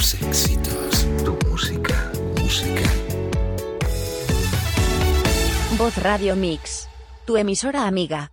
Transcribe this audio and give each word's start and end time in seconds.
éxitos, 0.00 1.06
tu 1.24 1.36
música, 1.46 2.10
música. 2.40 2.88
Voz 5.76 5.94
Radio 5.98 6.34
Mix. 6.36 6.88
Tu 7.26 7.36
emisora 7.36 7.86
amiga. 7.86 8.32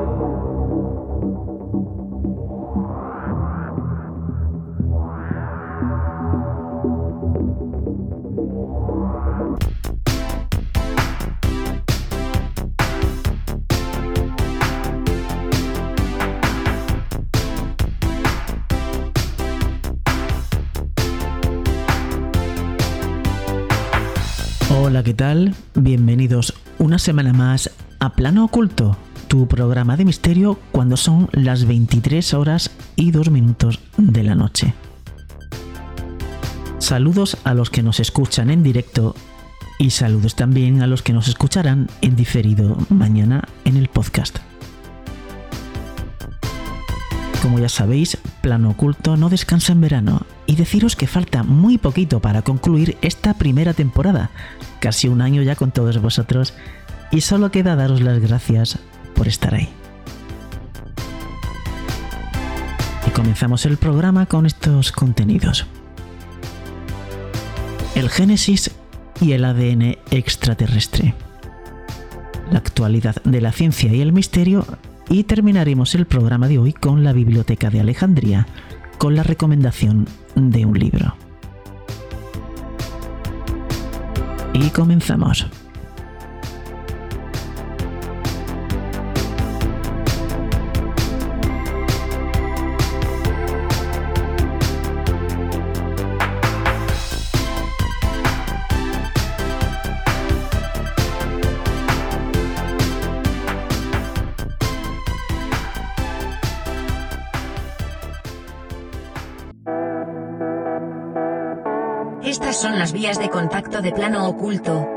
¿Qué 25.03 25.13
tal? 25.15 25.55
Bienvenidos 25.73 26.53
una 26.77 26.99
semana 26.99 27.33
más 27.33 27.71
a 27.99 28.13
Plano 28.13 28.45
Oculto, 28.45 28.97
tu 29.27 29.47
programa 29.47 29.97
de 29.97 30.05
misterio 30.05 30.59
cuando 30.71 30.95
son 30.95 31.27
las 31.31 31.65
23 31.65 32.33
horas 32.35 32.69
y 32.95 33.09
2 33.09 33.31
minutos 33.31 33.79
de 33.97 34.23
la 34.23 34.35
noche. 34.35 34.75
Saludos 36.77 37.37
a 37.45 37.55
los 37.55 37.71
que 37.71 37.81
nos 37.81 37.99
escuchan 37.99 38.51
en 38.51 38.61
directo 38.61 39.15
y 39.79 39.89
saludos 39.89 40.35
también 40.35 40.83
a 40.83 40.87
los 40.87 41.01
que 41.01 41.13
nos 41.13 41.27
escucharán 41.27 41.87
en 42.01 42.15
diferido 42.15 42.77
mañana 42.89 43.43
en 43.65 43.77
el 43.77 43.87
podcast. 43.87 44.37
Como 47.41 47.57
ya 47.57 47.69
sabéis, 47.69 48.17
Plano 48.41 48.69
Oculto 48.69 49.17
no 49.17 49.29
descansa 49.29 49.71
en 49.71 49.81
verano 49.81 50.27
y 50.45 50.55
deciros 50.55 50.95
que 50.95 51.07
falta 51.07 51.41
muy 51.41 51.79
poquito 51.79 52.19
para 52.19 52.43
concluir 52.43 52.97
esta 53.01 53.33
primera 53.33 53.73
temporada, 53.73 54.29
casi 54.79 55.07
un 55.07 55.21
año 55.21 55.41
ya 55.41 55.55
con 55.55 55.71
todos 55.71 55.99
vosotros, 55.99 56.53
y 57.09 57.21
solo 57.21 57.49
queda 57.49 57.75
daros 57.75 57.99
las 58.01 58.19
gracias 58.19 58.77
por 59.15 59.27
estar 59.27 59.55
ahí. 59.55 59.69
Y 63.07 63.09
comenzamos 63.09 63.65
el 63.65 63.77
programa 63.77 64.27
con 64.27 64.45
estos 64.45 64.91
contenidos. 64.91 65.65
El 67.95 68.09
Génesis 68.09 68.69
y 69.19 69.31
el 69.31 69.45
ADN 69.45 69.97
extraterrestre. 70.11 71.15
La 72.51 72.59
actualidad 72.59 73.15
de 73.23 73.41
la 73.41 73.51
ciencia 73.51 73.91
y 73.91 74.01
el 74.01 74.13
misterio 74.13 74.65
y 75.11 75.25
terminaremos 75.25 75.93
el 75.93 76.05
programa 76.05 76.47
de 76.47 76.57
hoy 76.57 76.71
con 76.71 77.03
la 77.03 77.11
Biblioteca 77.11 77.69
de 77.69 77.81
Alejandría, 77.81 78.47
con 78.97 79.15
la 79.15 79.23
recomendación 79.23 80.07
de 80.35 80.65
un 80.65 80.79
libro. 80.79 81.15
Y 84.53 84.69
comenzamos. 84.69 85.47
Oculto. 114.31 114.87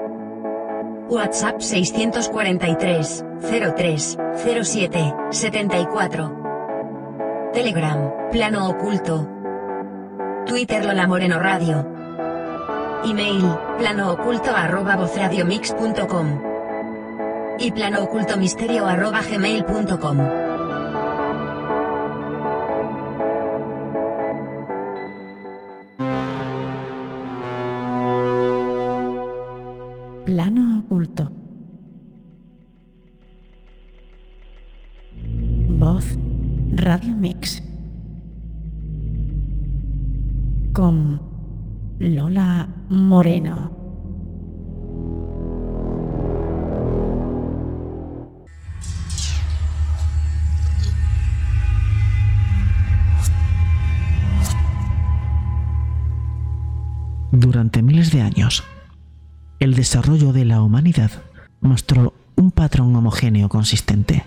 WhatsApp 1.09 1.61
643 1.61 3.25
03 3.41 4.17
07 4.65 5.15
74. 5.31 7.51
Telegram, 7.53 8.31
plano 8.31 8.69
oculto. 8.69 9.29
Twitter 10.47 10.85
Lola 10.85 11.07
Moreno 11.07 11.39
Radio. 11.39 11.87
Email, 13.05 13.59
plano 13.79 14.13
oculto 14.13 14.51
arroba 14.51 14.97
vozradiomix.com. 14.97 16.43
Y 17.59 17.71
plano 17.71 18.03
oculto 18.03 18.37
misterio 18.37 18.87
arroba 18.87 19.21
gmail.com. 19.21 20.44
Radio 35.85 37.15
Mix. 37.15 37.63
Con 40.73 41.21
Lola 41.99 42.67
Moreno. 42.89 43.71
Durante 57.31 57.83
miles 57.83 58.11
de 58.11 58.23
años, 58.23 58.65
el 59.61 59.75
desarrollo 59.75 60.33
de 60.33 60.47
la 60.47 60.63
humanidad 60.63 61.11
mostró 61.61 62.15
un 62.37 62.53
patrón 62.53 62.97
homogéneo 62.97 63.51
consistente. 63.51 64.25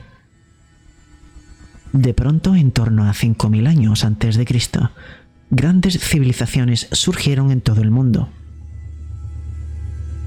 De 1.93 2.13
pronto, 2.13 2.55
en 2.55 2.71
torno 2.71 3.05
a 3.05 3.13
5.000 3.13 3.67
años 3.67 4.03
antes 4.03 4.35
de 4.35 4.45
Cristo, 4.45 4.91
grandes 5.49 5.99
civilizaciones 5.99 6.87
surgieron 6.91 7.51
en 7.51 7.61
todo 7.61 7.81
el 7.81 7.91
mundo. 7.91 8.29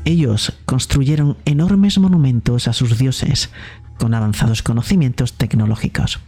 Ellos 0.04 0.54
construyeron 0.64 1.36
enormes 1.44 1.98
monumentos 1.98 2.68
a 2.68 2.72
sus 2.72 2.98
dioses 2.98 3.50
con 3.98 4.14
avanzados 4.14 4.62
conocimientos 4.62 5.34
tecnológicos. 5.34 6.20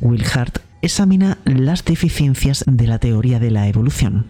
Will 0.00 0.24
Hart 0.32 0.60
examina 0.82 1.38
las 1.44 1.84
deficiencias 1.84 2.64
de 2.66 2.86
la 2.86 2.98
teoría 2.98 3.38
de 3.38 3.50
la 3.50 3.68
evolución 3.68 4.26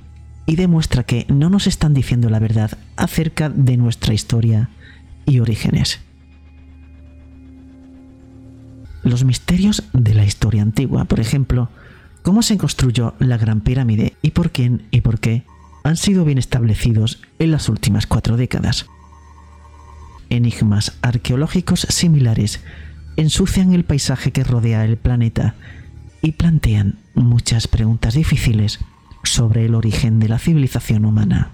y 0.46 0.56
demuestra 0.56 1.04
que 1.04 1.26
no 1.28 1.50
nos 1.50 1.66
están 1.66 1.94
diciendo 1.94 2.30
la 2.30 2.38
verdad 2.38 2.78
acerca 2.96 3.48
de 3.48 3.76
nuestra 3.76 4.14
historia 4.14 4.70
y 5.26 5.40
orígenes. 5.40 6.00
Los 9.02 9.24
misterios 9.24 9.82
de 9.92 10.14
la 10.14 10.24
historia 10.24 10.62
antigua, 10.62 11.04
por 11.06 11.20
ejemplo, 11.20 11.68
cómo 12.22 12.42
se 12.42 12.56
construyó 12.56 13.14
la 13.18 13.36
Gran 13.36 13.60
Pirámide 13.60 14.16
y 14.22 14.30
por 14.30 14.50
quién 14.50 14.86
y 14.90 15.00
por 15.00 15.18
qué, 15.18 15.44
han 15.84 15.96
sido 15.96 16.24
bien 16.24 16.38
establecidos 16.38 17.20
en 17.38 17.50
las 17.50 17.68
últimas 17.68 18.06
cuatro 18.06 18.36
décadas. 18.36 18.86
Enigmas 20.30 20.96
arqueológicos 21.02 21.80
similares 21.90 22.60
ensucian 23.16 23.74
el 23.74 23.84
paisaje 23.84 24.30
que 24.30 24.44
rodea 24.44 24.84
el 24.84 24.96
planeta 24.96 25.54
y 26.22 26.32
plantean 26.32 26.98
muchas 27.14 27.66
preguntas 27.66 28.14
difíciles 28.14 28.78
sobre 29.24 29.66
el 29.66 29.74
origen 29.74 30.20
de 30.20 30.28
la 30.28 30.38
civilización 30.38 31.04
humana. 31.04 31.50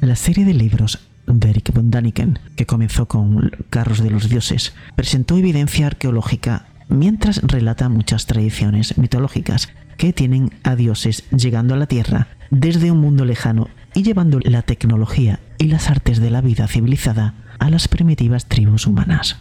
La 0.00 0.16
serie 0.16 0.44
de 0.44 0.54
libros 0.54 1.11
de 1.26 1.62
von 1.72 1.90
Daniken, 1.90 2.38
que 2.56 2.66
comenzó 2.66 3.06
con 3.06 3.50
Carros 3.70 4.02
de 4.02 4.10
los 4.10 4.28
Dioses, 4.28 4.74
presentó 4.96 5.36
evidencia 5.36 5.86
arqueológica 5.86 6.66
mientras 6.88 7.42
relata 7.42 7.88
muchas 7.88 8.26
tradiciones 8.26 8.98
mitológicas 8.98 9.68
que 9.96 10.12
tienen 10.12 10.50
a 10.62 10.74
dioses 10.74 11.24
llegando 11.30 11.74
a 11.74 11.76
la 11.76 11.86
Tierra 11.86 12.28
desde 12.50 12.90
un 12.90 12.98
mundo 13.00 13.24
lejano 13.24 13.68
y 13.94 14.02
llevando 14.02 14.40
la 14.42 14.62
tecnología 14.62 15.40
y 15.58 15.66
las 15.66 15.90
artes 15.90 16.18
de 16.20 16.30
la 16.30 16.40
vida 16.40 16.66
civilizada 16.68 17.34
a 17.58 17.70
las 17.70 17.88
primitivas 17.88 18.46
tribus 18.46 18.86
humanas. 18.86 19.38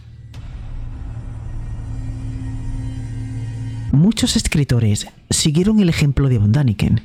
Muchos 3.92 4.36
escritores 4.38 5.08
siguieron 5.30 5.80
el 5.80 5.90
ejemplo 5.90 6.30
de 6.30 6.38
von 6.38 6.52
Daniken 6.52 7.02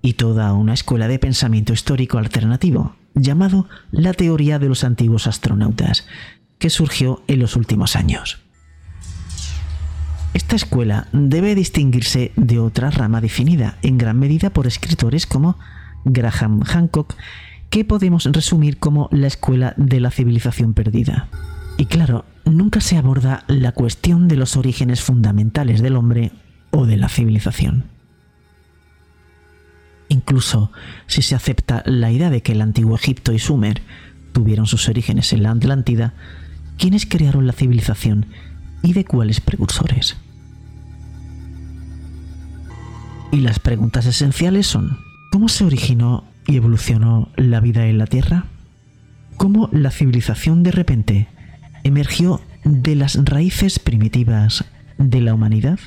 y 0.00 0.14
toda 0.14 0.52
una 0.54 0.74
escuela 0.74 1.08
de 1.08 1.18
pensamiento 1.18 1.72
histórico 1.72 2.18
alternativo 2.18 2.94
llamado 3.14 3.68
la 3.90 4.12
teoría 4.12 4.58
de 4.58 4.68
los 4.68 4.84
antiguos 4.84 5.26
astronautas, 5.26 6.06
que 6.58 6.70
surgió 6.70 7.22
en 7.26 7.40
los 7.40 7.56
últimos 7.56 7.96
años. 7.96 8.40
Esta 10.34 10.56
escuela 10.56 11.08
debe 11.12 11.54
distinguirse 11.54 12.32
de 12.36 12.58
otra 12.58 12.90
rama 12.90 13.20
definida 13.20 13.76
en 13.82 13.98
gran 13.98 14.18
medida 14.18 14.50
por 14.50 14.66
escritores 14.66 15.26
como 15.26 15.58
Graham 16.04 16.62
Hancock, 16.62 17.14
que 17.68 17.84
podemos 17.84 18.24
resumir 18.24 18.78
como 18.78 19.08
la 19.12 19.26
escuela 19.26 19.74
de 19.76 20.00
la 20.00 20.10
civilización 20.10 20.72
perdida. 20.72 21.28
Y 21.76 21.86
claro, 21.86 22.24
nunca 22.44 22.80
se 22.80 22.96
aborda 22.96 23.44
la 23.48 23.72
cuestión 23.72 24.28
de 24.28 24.36
los 24.36 24.56
orígenes 24.56 25.02
fundamentales 25.02 25.82
del 25.82 25.96
hombre 25.96 26.32
o 26.70 26.86
de 26.86 26.96
la 26.96 27.08
civilización. 27.08 27.84
Incluso 30.12 30.70
si 31.06 31.22
se 31.22 31.34
acepta 31.34 31.82
la 31.86 32.12
idea 32.12 32.28
de 32.28 32.42
que 32.42 32.52
el 32.52 32.60
antiguo 32.60 32.96
Egipto 32.96 33.32
y 33.32 33.38
Sumer 33.38 33.80
tuvieron 34.34 34.66
sus 34.66 34.90
orígenes 34.90 35.32
en 35.32 35.42
la 35.42 35.52
Atlántida, 35.52 36.12
¿quiénes 36.76 37.06
crearon 37.06 37.46
la 37.46 37.54
civilización 37.54 38.26
y 38.82 38.92
de 38.92 39.06
cuáles 39.06 39.40
precursores? 39.40 40.18
Y 43.30 43.38
las 43.38 43.58
preguntas 43.58 44.04
esenciales 44.04 44.66
son, 44.66 44.98
¿cómo 45.30 45.48
se 45.48 45.64
originó 45.64 46.24
y 46.46 46.56
evolucionó 46.56 47.30
la 47.36 47.60
vida 47.60 47.86
en 47.86 47.96
la 47.96 48.06
Tierra? 48.06 48.44
¿Cómo 49.38 49.70
la 49.72 49.90
civilización 49.90 50.62
de 50.62 50.72
repente 50.72 51.28
emergió 51.84 52.42
de 52.64 52.96
las 52.96 53.18
raíces 53.24 53.78
primitivas 53.78 54.66
de 54.98 55.22
la 55.22 55.32
humanidad? 55.32 55.78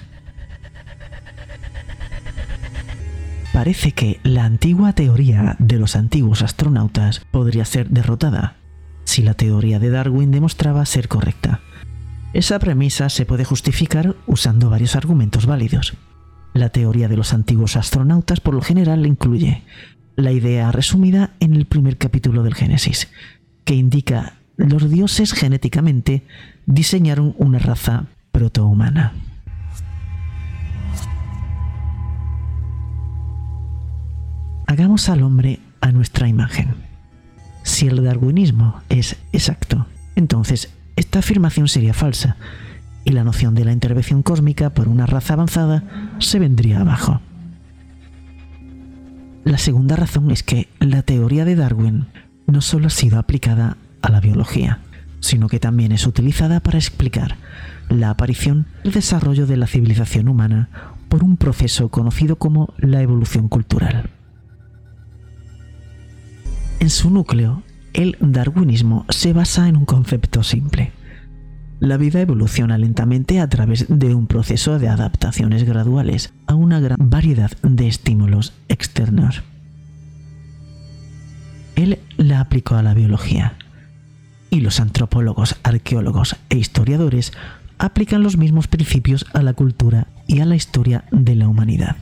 Parece 3.56 3.94
que 3.94 4.20
la 4.24 4.44
antigua 4.44 4.92
teoría 4.92 5.56
de 5.60 5.80
los 5.80 5.96
antiguos 5.96 6.42
astronautas 6.42 7.22
podría 7.32 7.64
ser 7.64 7.88
derrotada 7.90 8.58
si 9.06 9.24
la 9.24 9.34
teoría 9.34 9.80
de 9.80 9.90
Darwin 9.90 10.30
demostraba 10.30 10.86
ser 10.86 11.08
correcta. 11.08 11.62
Esa 12.34 12.60
premisa 12.60 13.08
se 13.08 13.26
puede 13.26 13.46
justificar 13.46 14.18
usando 14.28 14.70
varios 14.70 14.98
argumentos 14.98 15.46
válidos. 15.46 15.94
La 16.54 16.68
teoría 16.68 17.08
de 17.08 17.16
los 17.16 17.32
antiguos 17.32 17.78
astronautas 17.78 18.42
por 18.42 18.56
lo 18.56 18.62
general 18.62 19.06
incluye 19.06 19.62
la 20.18 20.34
idea 20.34 20.70
resumida 20.74 21.32
en 21.40 21.54
el 21.54 21.66
primer 21.66 21.98
capítulo 21.98 22.44
del 22.44 22.56
Génesis, 22.56 23.08
que 23.64 23.76
indica 23.76 24.34
los 24.58 24.90
dioses 24.90 25.32
genéticamente 25.32 26.24
diseñaron 26.66 27.34
una 27.38 27.60
raza 27.60 28.08
protohumana. 28.34 29.14
Hagamos 34.68 35.10
al 35.10 35.22
hombre 35.24 35.60
a 35.82 35.92
nuestra 35.92 36.28
imagen. 36.28 36.76
Si 37.64 37.88
el 37.88 38.04
darwinismo 38.04 38.82
es 38.90 39.18
exacto, 39.32 39.88
entonces 40.16 40.72
esta 40.96 41.20
afirmación 41.20 41.68
sería 41.68 41.94
falsa, 41.94 42.38
y 43.04 43.12
la 43.12 43.24
noción 43.24 43.54
de 43.54 43.64
la 43.66 43.72
intervención 43.72 44.24
cósmica 44.24 44.72
por 44.72 44.88
una 44.88 45.06
raza 45.06 45.34
avanzada 45.34 45.84
se 46.20 46.40
vendría 46.40 46.82
abajo. 46.82 47.22
La 49.44 49.60
segunda 49.60 49.96
razón 49.96 50.32
es 50.32 50.42
que 50.42 50.68
la 50.80 51.04
teoría 51.04 51.46
de 51.46 51.56
Darwin 51.56 52.08
no 52.48 52.62
solo 52.62 52.88
ha 52.88 52.90
sido 52.90 53.20
aplicada 53.20 53.78
a 54.02 54.10
la 54.10 54.20
biología, 54.20 54.80
sino 55.20 55.48
que 55.48 55.60
también 55.60 55.92
es 55.92 56.08
utilizada 56.08 56.62
para 56.62 56.80
explicar 56.80 57.38
la 57.90 58.10
aparición 58.10 58.66
y 58.84 58.88
el 58.88 58.94
desarrollo 58.94 59.46
de 59.46 59.58
la 59.58 59.68
civilización 59.68 60.28
humana 60.28 60.70
por 61.10 61.24
un 61.24 61.38
proceso 61.38 61.90
conocido 61.90 62.38
como 62.38 62.74
la 62.78 63.02
evolución 63.02 63.48
cultural. 63.48 64.10
En 66.80 66.90
su 66.90 67.10
núcleo, 67.10 67.64
el 67.94 68.18
darwinismo 68.20 69.06
se 69.10 69.34
basa 69.34 69.68
en 69.68 69.78
un 69.78 69.86
concepto 69.86 70.44
simple 70.44 70.92
la 71.80 71.98
vida 71.98 72.22
evoluciona 72.22 72.78
lentamente 72.78 73.40
a 73.40 73.50
través 73.50 73.86
de 73.90 74.16
un 74.16 74.28
proceso 74.28 74.80
de 74.80 74.88
adaptaciones 74.88 75.66
graduales 75.66 76.34
a 76.48 76.56
una 76.56 76.80
gran 76.80 76.98
variedad 77.00 77.52
de 77.64 77.88
estímulos 77.88 78.54
externos. 78.70 79.44
Él 81.76 82.00
la 82.16 82.40
aplicó 82.40 82.76
a 82.76 82.84
la 82.84 82.94
biología 82.94 83.58
y 84.50 84.62
los 84.62 84.80
antropólogos, 84.80 85.58
arqueólogos 85.64 86.38
e 86.50 86.58
historiadores 86.58 87.34
aplican 87.78 88.24
los 88.24 88.38
mismos 88.38 88.68
principios 88.68 89.26
a 89.34 89.42
la 89.42 89.54
cultura 89.54 90.08
y 90.28 90.40
a 90.40 90.46
la 90.46 90.56
historia 90.56 91.04
de 91.12 91.36
la 91.36 91.50
humanidad. 91.50 91.98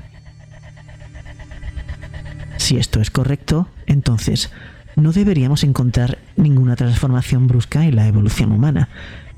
Si 2.57 2.77
esto 2.77 3.01
es 3.01 3.09
correcto, 3.09 3.67
entonces 3.85 4.51
no 4.95 5.11
deberíamos 5.11 5.63
encontrar 5.63 6.19
ninguna 6.35 6.75
transformación 6.75 7.47
brusca 7.47 7.85
en 7.85 7.95
la 7.95 8.07
evolución 8.07 8.51
humana, 8.51 8.89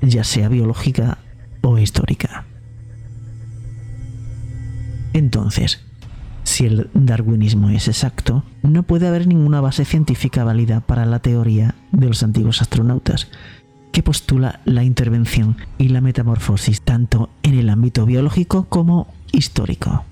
ya 0.02 0.24
sea 0.24 0.48
biológica 0.48 1.18
o 1.62 1.78
histórica. 1.78 2.44
Entonces, 5.12 5.80
si 6.44 6.66
el 6.66 6.90
darwinismo 6.92 7.70
es 7.70 7.88
exacto, 7.88 8.44
no 8.62 8.82
puede 8.82 9.08
haber 9.08 9.26
ninguna 9.26 9.60
base 9.60 9.84
científica 9.84 10.44
válida 10.44 10.80
para 10.80 11.06
la 11.06 11.20
teoría 11.20 11.74
de 11.92 12.06
los 12.08 12.22
antiguos 12.22 12.60
astronautas, 12.60 13.28
que 13.92 14.02
postula 14.02 14.60
la 14.66 14.84
intervención 14.84 15.56
y 15.78 15.88
la 15.88 16.02
metamorfosis 16.02 16.82
tanto 16.82 17.30
en 17.42 17.54
el 17.58 17.70
ámbito 17.70 18.04
biológico 18.04 18.66
como 18.68 19.08
histórico. 19.32 20.04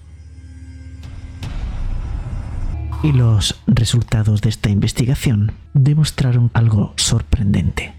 Y 3.04 3.12
los 3.12 3.60
resultados 3.66 4.40
de 4.40 4.48
esta 4.48 4.70
investigación 4.70 5.52
demostraron 5.74 6.50
algo 6.54 6.94
sorprendente. 6.96 7.92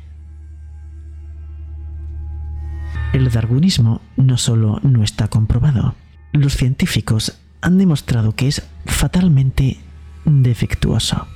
El 3.13 3.30
darwinismo 3.30 4.02
no 4.18 4.40
solo 4.40 4.80
no 4.81 5.04
está 5.04 5.28
comprobado, 5.28 5.94
los 6.31 6.57
científicos 6.57 7.38
han 7.62 7.78
demostrado 7.78 8.31
que 8.31 8.48
es 8.48 8.68
fatalmente 8.88 9.78
defectuoso. 10.25 11.27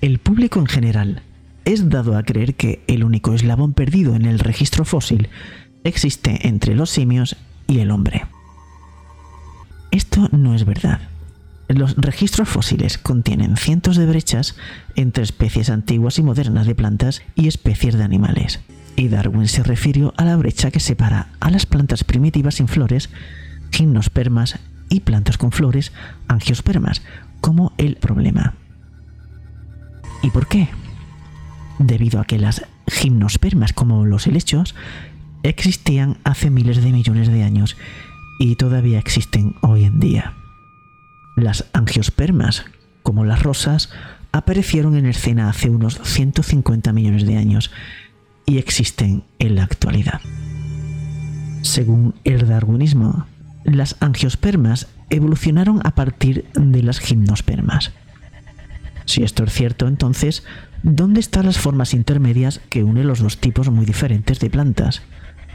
El 0.00 0.18
público 0.18 0.60
en 0.60 0.66
general 0.66 1.22
es 1.66 1.90
dado 1.90 2.16
a 2.16 2.22
creer 2.22 2.54
que 2.54 2.82
el 2.86 3.04
único 3.04 3.34
eslabón 3.34 3.74
perdido 3.74 4.16
en 4.16 4.24
el 4.24 4.38
registro 4.38 4.86
fósil 4.86 5.28
existe 5.84 6.48
entre 6.48 6.74
los 6.74 6.88
simios 6.88 7.36
y 7.66 7.80
el 7.80 7.90
hombre. 7.90 8.24
Esto 9.94 10.28
no 10.32 10.56
es 10.56 10.64
verdad. 10.64 10.98
Los 11.68 11.94
registros 11.94 12.48
fósiles 12.48 12.98
contienen 12.98 13.56
cientos 13.56 13.96
de 13.96 14.06
brechas 14.06 14.56
entre 14.96 15.22
especies 15.22 15.70
antiguas 15.70 16.18
y 16.18 16.24
modernas 16.24 16.66
de 16.66 16.74
plantas 16.74 17.22
y 17.36 17.46
especies 17.46 17.94
de 17.94 18.02
animales. 18.02 18.58
Y 18.96 19.06
Darwin 19.06 19.46
se 19.46 19.62
refirió 19.62 20.12
a 20.16 20.24
la 20.24 20.34
brecha 20.34 20.72
que 20.72 20.80
separa 20.80 21.28
a 21.38 21.48
las 21.48 21.64
plantas 21.64 22.02
primitivas 22.02 22.56
sin 22.56 22.66
flores, 22.66 23.08
gimnospermas, 23.70 24.58
y 24.88 24.98
plantas 24.98 25.38
con 25.38 25.52
flores, 25.52 25.92
angiospermas, 26.26 27.02
como 27.40 27.72
el 27.78 27.94
problema. 27.94 28.54
¿Y 30.24 30.30
por 30.30 30.48
qué? 30.48 30.70
Debido 31.78 32.20
a 32.20 32.24
que 32.24 32.40
las 32.40 32.66
gimnospermas, 32.88 33.72
como 33.72 34.06
los 34.06 34.26
helechos, 34.26 34.74
existían 35.44 36.18
hace 36.24 36.50
miles 36.50 36.82
de 36.82 36.90
millones 36.90 37.28
de 37.28 37.44
años 37.44 37.76
y 38.38 38.56
todavía 38.56 38.98
existen 38.98 39.54
hoy 39.60 39.84
en 39.84 40.00
día. 40.00 40.34
Las 41.36 41.66
angiospermas, 41.72 42.64
como 43.02 43.24
las 43.24 43.42
rosas, 43.42 43.90
aparecieron 44.32 44.96
en 44.96 45.06
escena 45.06 45.48
hace 45.48 45.70
unos 45.70 46.00
150 46.02 46.92
millones 46.92 47.26
de 47.26 47.36
años 47.36 47.70
y 48.46 48.58
existen 48.58 49.24
en 49.38 49.56
la 49.56 49.64
actualidad. 49.64 50.20
Según 51.62 52.14
el 52.24 52.46
darwinismo, 52.46 53.26
las 53.64 53.96
angiospermas 54.00 54.88
evolucionaron 55.10 55.80
a 55.84 55.94
partir 55.94 56.46
de 56.54 56.82
las 56.82 56.98
gimnospermas. 56.98 57.92
Si 59.06 59.22
esto 59.22 59.44
es 59.44 59.52
cierto, 59.52 59.86
entonces, 59.86 60.44
¿dónde 60.82 61.20
están 61.20 61.46
las 61.46 61.58
formas 61.58 61.94
intermedias 61.94 62.60
que 62.70 62.84
unen 62.84 63.06
los 63.06 63.20
dos 63.20 63.38
tipos 63.38 63.70
muy 63.70 63.86
diferentes 63.86 64.40
de 64.40 64.50
plantas? 64.50 65.02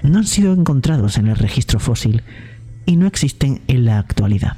No 0.01 0.19
han 0.19 0.27
sido 0.27 0.53
encontrados 0.53 1.17
en 1.17 1.27
el 1.27 1.35
registro 1.35 1.79
fósil 1.79 2.23
y 2.85 2.95
no 2.95 3.07
existen 3.07 3.61
en 3.67 3.85
la 3.85 3.99
actualidad. 3.99 4.57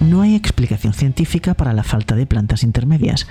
No 0.00 0.22
hay 0.22 0.34
explicación 0.34 0.92
científica 0.92 1.54
para 1.54 1.72
la 1.72 1.84
falta 1.84 2.16
de 2.16 2.26
plantas 2.26 2.62
intermedias, 2.62 3.26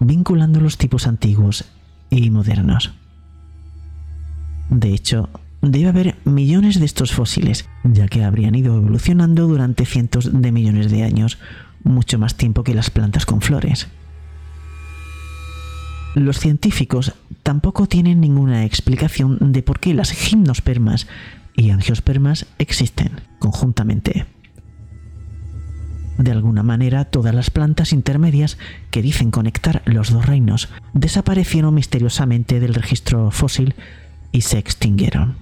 vinculando 0.00 0.60
los 0.60 0.78
tipos 0.78 1.06
antiguos 1.06 1.64
y 2.10 2.30
modernos. 2.30 2.92
De 4.68 4.92
hecho, 4.92 5.30
debe 5.62 5.88
haber 5.88 6.16
millones 6.24 6.78
de 6.78 6.86
estos 6.86 7.12
fósiles, 7.12 7.68
ya 7.84 8.08
que 8.08 8.24
habrían 8.24 8.54
ido 8.54 8.76
evolucionando 8.76 9.46
durante 9.46 9.86
cientos 9.86 10.30
de 10.32 10.52
millones 10.52 10.90
de 10.90 11.04
años, 11.04 11.38
mucho 11.84 12.18
más 12.18 12.36
tiempo 12.36 12.64
que 12.64 12.74
las 12.74 12.90
plantas 12.90 13.24
con 13.24 13.40
flores. 13.40 13.88
Los 16.14 16.38
científicos 16.38 17.14
tampoco 17.42 17.86
tienen 17.86 18.20
ninguna 18.20 18.64
explicación 18.64 19.52
de 19.52 19.62
por 19.62 19.78
qué 19.78 19.94
las 19.94 20.10
gimnospermas 20.10 21.06
y 21.58 21.70
angiospermas 21.70 22.46
existen 22.58 23.20
conjuntamente. 23.40 24.26
De 26.16 26.30
alguna 26.30 26.62
manera, 26.62 27.04
todas 27.04 27.34
las 27.34 27.50
plantas 27.50 27.92
intermedias 27.92 28.58
que 28.90 29.02
dicen 29.02 29.32
conectar 29.32 29.82
los 29.84 30.10
dos 30.12 30.24
reinos 30.24 30.68
desaparecieron 30.94 31.74
misteriosamente 31.74 32.60
del 32.60 32.74
registro 32.74 33.32
fósil 33.32 33.74
y 34.30 34.42
se 34.42 34.58
extinguieron. 34.58 35.36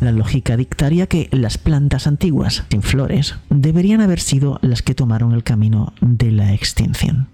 La 0.00 0.12
lógica 0.12 0.56
dictaría 0.56 1.08
que 1.08 1.28
las 1.32 1.58
plantas 1.58 2.06
antiguas, 2.06 2.64
sin 2.70 2.82
flores, 2.82 3.34
deberían 3.50 4.00
haber 4.00 4.20
sido 4.20 4.60
las 4.62 4.82
que 4.82 4.94
tomaron 4.94 5.32
el 5.32 5.42
camino 5.42 5.92
de 6.00 6.30
la 6.30 6.52
extinción. 6.52 7.28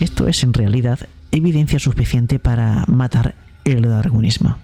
Esto 0.00 0.28
es 0.28 0.42
en 0.42 0.52
realidad 0.52 0.98
evidencia 1.30 1.78
suficiente 1.78 2.38
para 2.38 2.84
matar 2.86 3.34
el 3.64 3.82
darwinismo. 3.82 4.58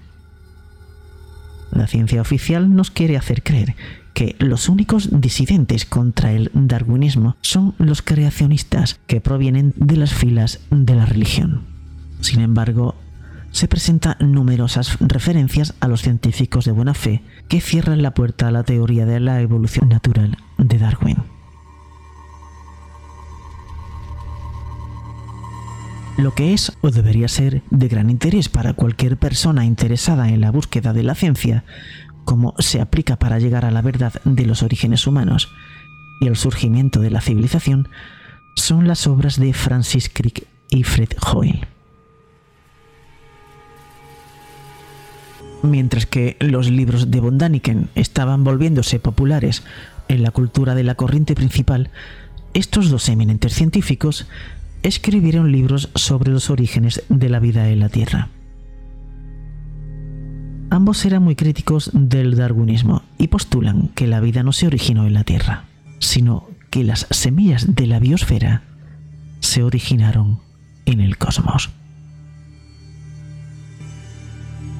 La 1.72 1.86
ciencia 1.86 2.20
oficial 2.20 2.74
nos 2.74 2.90
quiere 2.90 3.16
hacer 3.16 3.42
creer 3.42 3.76
que 4.14 4.36
los 4.38 4.68
únicos 4.68 5.08
disidentes 5.20 5.84
contra 5.84 6.32
el 6.32 6.50
darwinismo 6.52 7.36
son 7.40 7.74
los 7.78 8.02
creacionistas 8.02 9.00
que 9.06 9.20
provienen 9.20 9.72
de 9.76 9.96
las 9.96 10.12
filas 10.12 10.60
de 10.70 10.94
la 10.94 11.06
religión. 11.06 11.62
Sin 12.20 12.40
embargo, 12.40 12.96
se 13.52 13.68
presentan 13.68 14.16
numerosas 14.20 14.98
referencias 15.00 15.74
a 15.80 15.88
los 15.88 16.02
científicos 16.02 16.64
de 16.64 16.72
buena 16.72 16.94
fe 16.94 17.22
que 17.48 17.60
cierran 17.60 18.02
la 18.02 18.14
puerta 18.14 18.48
a 18.48 18.50
la 18.50 18.62
teoría 18.62 19.06
de 19.06 19.20
la 19.20 19.40
evolución 19.40 19.88
natural 19.88 20.36
de 20.58 20.78
Darwin. 20.78 21.39
Lo 26.20 26.34
que 26.34 26.52
es 26.52 26.70
o 26.82 26.90
debería 26.90 27.28
ser 27.28 27.62
de 27.70 27.88
gran 27.88 28.10
interés 28.10 28.50
para 28.50 28.74
cualquier 28.74 29.16
persona 29.16 29.64
interesada 29.64 30.28
en 30.28 30.42
la 30.42 30.50
búsqueda 30.50 30.92
de 30.92 31.02
la 31.02 31.14
ciencia, 31.14 31.64
como 32.26 32.54
se 32.58 32.82
aplica 32.82 33.18
para 33.18 33.38
llegar 33.38 33.64
a 33.64 33.70
la 33.70 33.80
verdad 33.80 34.12
de 34.26 34.44
los 34.44 34.62
orígenes 34.62 35.06
humanos 35.06 35.48
y 36.20 36.26
el 36.26 36.36
surgimiento 36.36 37.00
de 37.00 37.08
la 37.08 37.22
civilización, 37.22 37.88
son 38.54 38.86
las 38.86 39.06
obras 39.06 39.40
de 39.40 39.54
Francis 39.54 40.10
Crick 40.12 40.46
y 40.68 40.82
Fred 40.82 41.08
Hoyle. 41.22 41.66
Mientras 45.62 46.04
que 46.04 46.36
los 46.38 46.68
libros 46.68 47.10
de 47.10 47.20
von 47.20 47.38
Daniken 47.38 47.88
estaban 47.94 48.44
volviéndose 48.44 49.00
populares 49.00 49.62
en 50.08 50.22
la 50.22 50.32
cultura 50.32 50.74
de 50.74 50.84
la 50.84 50.96
corriente 50.96 51.34
principal, 51.34 51.88
estos 52.52 52.90
dos 52.90 53.08
eminentes 53.08 53.54
científicos 53.54 54.26
escribieron 54.82 55.52
libros 55.52 55.90
sobre 55.94 56.30
los 56.30 56.50
orígenes 56.50 57.02
de 57.08 57.28
la 57.28 57.38
vida 57.38 57.68
en 57.68 57.80
la 57.80 57.88
Tierra. 57.88 58.28
Ambos 60.70 61.04
eran 61.04 61.24
muy 61.24 61.34
críticos 61.34 61.90
del 61.92 62.36
darwinismo 62.36 63.02
y 63.18 63.28
postulan 63.28 63.88
que 63.94 64.06
la 64.06 64.20
vida 64.20 64.42
no 64.42 64.52
se 64.52 64.66
originó 64.66 65.06
en 65.06 65.14
la 65.14 65.24
Tierra, 65.24 65.64
sino 65.98 66.48
que 66.70 66.84
las 66.84 67.06
semillas 67.10 67.74
de 67.74 67.86
la 67.86 67.98
biosfera 67.98 68.62
se 69.40 69.64
originaron 69.64 70.38
en 70.86 71.00
el 71.00 71.18
cosmos. 71.18 71.70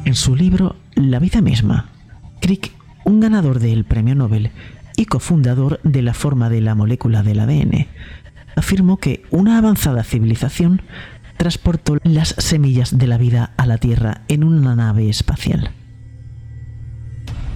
En 0.04 0.14
su 0.14 0.36
libro 0.36 0.76
La 0.94 1.18
vida 1.18 1.40
misma, 1.40 1.88
Crick, 2.40 2.70
un 3.04 3.20
ganador 3.20 3.58
del 3.58 3.84
premio 3.84 4.14
Nobel 4.14 4.50
y 4.96 5.06
cofundador 5.06 5.80
de 5.82 6.02
la 6.02 6.14
forma 6.14 6.48
de 6.50 6.60
la 6.60 6.74
molécula 6.74 7.22
del 7.22 7.40
ADN, 7.40 7.86
afirmó 8.56 8.98
que 8.98 9.24
una 9.30 9.58
avanzada 9.58 10.04
civilización 10.04 10.82
transportó 11.36 11.96
las 12.02 12.34
semillas 12.38 12.98
de 12.98 13.06
la 13.06 13.16
vida 13.16 13.52
a 13.56 13.66
la 13.66 13.78
Tierra 13.78 14.22
en 14.28 14.44
una 14.44 14.76
nave 14.76 15.08
espacial. 15.08 15.70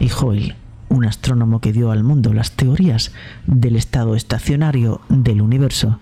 Y 0.00 0.10
Hoyle, 0.10 0.56
un 0.88 1.04
astrónomo 1.04 1.60
que 1.60 1.72
dio 1.72 1.90
al 1.90 2.04
mundo 2.04 2.32
las 2.32 2.52
teorías 2.52 3.12
del 3.46 3.76
estado 3.76 4.16
estacionario 4.16 5.00
del 5.08 5.42
universo, 5.42 5.98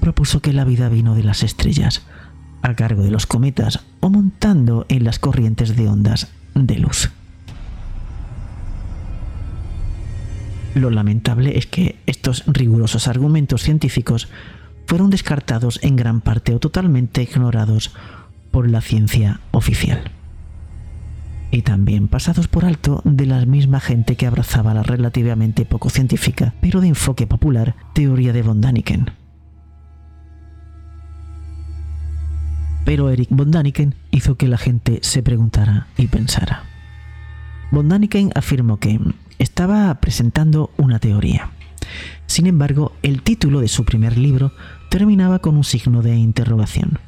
propuso 0.00 0.40
que 0.40 0.52
la 0.52 0.64
vida 0.64 0.88
vino 0.88 1.14
de 1.14 1.24
las 1.24 1.42
estrellas, 1.42 2.02
a 2.62 2.74
cargo 2.74 3.02
de 3.02 3.10
los 3.10 3.26
cometas 3.26 3.84
o 4.00 4.10
montando 4.10 4.86
en 4.88 5.04
las 5.04 5.18
corrientes 5.18 5.76
de 5.76 5.88
ondas 5.88 6.28
de 6.54 6.78
luz. 6.78 7.10
Lo 10.78 10.90
lamentable 10.90 11.58
es 11.58 11.66
que 11.66 11.96
estos 12.06 12.44
rigurosos 12.46 13.08
argumentos 13.08 13.64
científicos 13.64 14.28
fueron 14.86 15.10
descartados 15.10 15.80
en 15.82 15.96
gran 15.96 16.20
parte 16.20 16.54
o 16.54 16.60
totalmente 16.60 17.20
ignorados 17.20 17.92
por 18.52 18.70
la 18.70 18.80
ciencia 18.80 19.40
oficial. 19.50 20.12
Y 21.50 21.62
también 21.62 22.06
pasados 22.06 22.46
por 22.46 22.64
alto 22.64 23.02
de 23.04 23.26
la 23.26 23.44
misma 23.44 23.80
gente 23.80 24.14
que 24.14 24.28
abrazaba 24.28 24.72
la 24.72 24.84
relativamente 24.84 25.64
poco 25.64 25.90
científica, 25.90 26.54
pero 26.60 26.80
de 26.80 26.86
enfoque 26.86 27.26
popular, 27.26 27.74
teoría 27.92 28.32
de 28.32 28.42
von 28.42 28.60
Daniken. 28.60 29.10
Pero 32.84 33.10
Eric 33.10 33.30
von 33.30 33.50
Daniken 33.50 33.96
hizo 34.12 34.36
que 34.36 34.46
la 34.46 34.58
gente 34.58 35.00
se 35.02 35.24
preguntara 35.24 35.88
y 35.96 36.06
pensara. 36.06 36.62
Von 37.72 37.88
Daniken 37.88 38.30
afirmó 38.36 38.78
que 38.78 39.00
estaba 39.38 39.94
presentando 40.00 40.70
una 40.76 40.98
teoría. 40.98 41.50
Sin 42.26 42.46
embargo, 42.46 42.92
el 43.02 43.22
título 43.22 43.60
de 43.60 43.68
su 43.68 43.84
primer 43.84 44.18
libro 44.18 44.52
terminaba 44.90 45.38
con 45.38 45.56
un 45.56 45.64
signo 45.64 46.02
de 46.02 46.16
interrogación. 46.16 46.98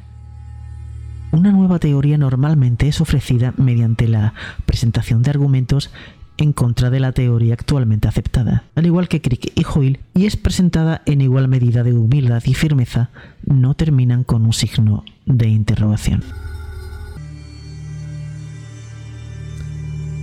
Una 1.31 1.51
nueva 1.51 1.79
teoría 1.79 2.17
normalmente 2.17 2.87
es 2.87 2.99
ofrecida 2.99 3.53
mediante 3.57 4.07
la 4.07 4.33
presentación 4.65 5.21
de 5.21 5.29
argumentos 5.29 5.91
en 6.37 6.53
contra 6.53 6.89
de 6.89 6.99
la 6.99 7.11
teoría 7.11 7.53
actualmente 7.53 8.07
aceptada, 8.07 8.63
al 8.75 8.85
igual 8.85 9.07
que 9.07 9.21
Crick 9.21 9.51
y 9.55 9.63
Hoyle, 9.63 9.99
y 10.13 10.25
es 10.25 10.35
presentada 10.35 11.01
en 11.05 11.21
igual 11.21 11.47
medida 11.47 11.83
de 11.83 11.93
humildad 11.93 12.41
y 12.45 12.53
firmeza, 12.53 13.11
no 13.45 13.75
terminan 13.75 14.23
con 14.23 14.45
un 14.45 14.53
signo 14.53 15.05
de 15.25 15.47
interrogación. 15.47 16.23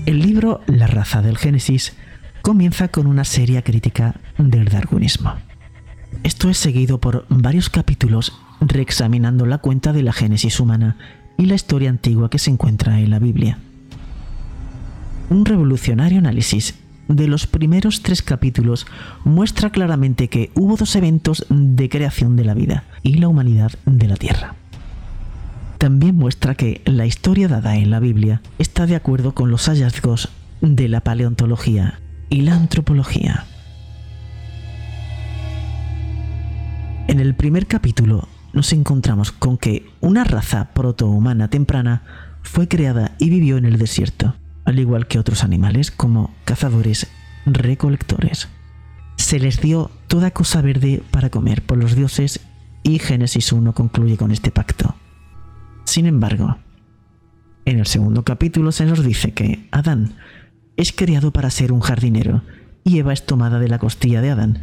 El 0.08 0.20
libro 0.20 0.62
La 0.66 0.86
raza 0.86 1.20
del 1.20 1.36
Génesis 1.36 1.92
comienza 2.40 2.88
con 2.88 3.06
una 3.06 3.24
seria 3.24 3.60
crítica 3.60 4.14
del 4.38 4.64
darwinismo. 4.64 5.34
Esto 6.22 6.48
es 6.48 6.56
seguido 6.56 6.98
por 6.98 7.26
varios 7.28 7.68
capítulos 7.68 8.32
reexaminando 8.62 9.44
la 9.44 9.58
cuenta 9.58 9.92
de 9.92 10.02
la 10.02 10.14
génesis 10.14 10.60
humana 10.60 10.96
y 11.36 11.44
la 11.44 11.56
historia 11.56 11.90
antigua 11.90 12.30
que 12.30 12.38
se 12.38 12.50
encuentra 12.50 13.00
en 13.00 13.10
la 13.10 13.18
Biblia 13.18 13.58
un 15.28 15.44
revolucionario 15.44 16.20
análisis 16.20 16.74
de 17.08 17.28
los 17.28 17.46
primeros 17.46 18.00
tres 18.02 18.22
capítulos 18.22 18.86
muestra 19.24 19.68
claramente 19.68 20.28
que 20.28 20.50
hubo 20.54 20.76
dos 20.76 20.96
eventos 20.96 21.44
de 21.50 21.90
creación 21.90 22.34
de 22.34 22.44
la 22.44 22.54
vida 22.54 22.84
y 23.02 23.18
la 23.18 23.28
humanidad 23.28 23.72
de 23.84 24.08
la 24.08 24.16
Tierra. 24.16 24.57
También 25.78 26.16
muestra 26.16 26.56
que 26.56 26.82
la 26.85 27.06
historia 27.06 27.47
dada 27.49 27.76
en 27.76 27.90
la 27.90 28.00
Biblia 28.00 28.42
está 28.58 28.87
de 28.87 28.97
acuerdo 28.97 29.32
con 29.32 29.50
los 29.50 29.66
hallazgos 29.68 30.28
de 30.61 30.88
la 30.88 31.00
paleontología 31.00 32.00
y 32.28 32.40
la 32.42 32.54
antropología. 32.54 33.47
En 37.06 37.20
el 37.20 37.35
primer 37.35 37.66
capítulo 37.66 38.28
nos 38.52 38.73
encontramos 38.73 39.30
con 39.30 39.56
que 39.56 39.87
una 40.00 40.25
raza 40.25 40.70
protohumana 40.75 41.49
temprana 41.49 42.02
fue 42.42 42.66
creada 42.66 43.14
y 43.18 43.30
vivió 43.30 43.56
en 43.56 43.64
el 43.64 43.78
desierto 43.78 44.35
al 44.68 44.78
igual 44.78 45.06
que 45.06 45.18
otros 45.18 45.44
animales 45.44 45.90
como 45.90 46.35
cazadores 46.44 47.06
recolectores. 47.47 48.49
Se 49.16 49.38
les 49.38 49.62
dio 49.62 49.90
toda 50.08 50.32
cosa 50.32 50.61
verde 50.61 51.02
para 51.11 51.30
comer 51.30 51.62
por 51.62 51.78
los 51.78 51.97
dioses 51.97 52.40
y 52.82 52.99
Génesis 52.99 53.50
1 53.50 53.73
concluye 53.73 54.18
con 54.18 54.30
este 54.30 54.50
pacto. 54.50 54.94
Sin 55.88 56.04
embargo, 56.04 56.59
en 57.64 57.78
el 57.78 57.87
segundo 57.87 58.23
capítulo 58.23 58.73
se 58.73 58.85
nos 58.85 59.02
dice 59.02 59.33
que 59.33 59.66
Adán 59.71 60.16
es 60.76 60.92
creado 60.92 61.33
para 61.33 61.49
ser 61.49 61.73
un 61.73 61.80
jardinero 61.80 62.42
y 62.85 62.99
Eva 62.99 63.14
es 63.14 63.25
tomada 63.25 63.59
de 63.59 63.68
la 63.68 63.78
costilla 63.78 64.21
de 64.21 64.28
Adán 64.28 64.61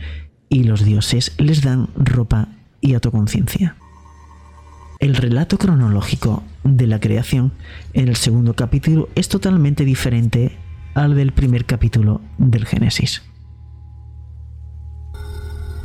y 0.49 0.65
los 0.65 0.85
dioses 0.85 1.33
les 1.39 1.63
dan 1.63 1.89
ropa 1.95 2.49
y 2.79 2.93
autoconciencia. 2.93 3.75
El 4.99 5.15
relato 5.15 5.57
cronológico 5.57 6.43
de 6.63 6.85
la 6.85 6.99
creación 6.99 7.53
en 7.93 8.07
el 8.07 8.17
segundo 8.17 8.53
capítulo 8.53 9.09
es 9.15 9.27
totalmente 9.27 9.83
diferente 9.83 10.55
al 10.93 11.15
del 11.15 11.31
primer 11.31 11.65
capítulo 11.65 12.21
del 12.37 12.67
Génesis. 12.67 13.23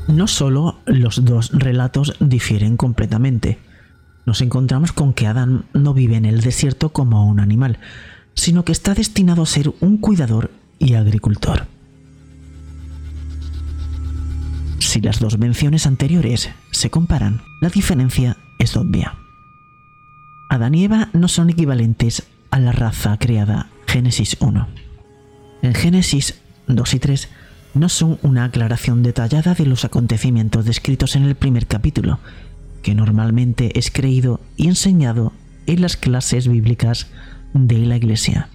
No 0.07 0.27
solo 0.27 0.81
los 0.85 1.25
dos 1.25 1.51
relatos 1.55 2.15
difieren 2.21 2.77
completamente, 2.77 3.59
nos 4.27 4.41
encontramos 4.41 4.93
con 4.93 5.13
que 5.13 5.27
Adán 5.27 5.65
no 5.73 5.95
vive 5.95 6.17
en 6.17 6.25
el 6.25 6.41
desierto 6.41 6.91
como 6.91 7.27
un 7.27 7.41
animal, 7.41 7.79
sino 8.35 8.65
que 8.65 8.73
está 8.73 8.95
destinado 8.95 9.43
a 9.43 9.47
ser 9.47 9.73
un 9.81 9.97
cuidador 9.99 10.51
y 10.79 10.95
agricultor. 10.95 11.67
Si 14.79 15.01
las 15.01 15.21
dos 15.21 15.39
menciones 15.39 15.87
anteriores 15.87 16.51
se 16.71 16.91
comparan, 16.91 17.43
la 17.61 17.69
diferencia 17.69 18.37
es 18.59 18.77
obvia. 18.77 19.15
Adán 20.49 20.75
y 20.75 20.85
Eva 20.85 21.11
no 21.13 21.29
son 21.29 21.51
equivalentes 21.51 22.25
a 22.51 22.59
la 22.59 22.73
raza 22.73 23.17
creada 23.19 23.69
Génesis 23.87 24.37
1. 24.41 24.69
En 25.63 25.75
Génesis 25.75 26.41
2 26.67 26.95
y 26.95 26.99
3 26.99 27.29
no 27.75 27.89
son 27.89 28.19
una 28.23 28.45
aclaración 28.45 29.03
detallada 29.03 29.55
de 29.55 29.67
los 29.67 29.85
acontecimientos 29.85 30.65
descritos 30.65 31.15
en 31.15 31.25
el 31.25 31.37
primer 31.37 31.67
capítulo, 31.67 32.19
que 32.83 32.95
normalmente 32.95 33.79
es 33.79 33.91
creído 33.91 34.41
y 34.57 34.69
enseñado 34.69 35.33
en 35.67 35.83
las 35.83 35.97
clases 35.97 36.49
bíblicas 36.49 37.09
de 37.55 37.79
la 37.79 37.97
Iglesia. 37.97 38.49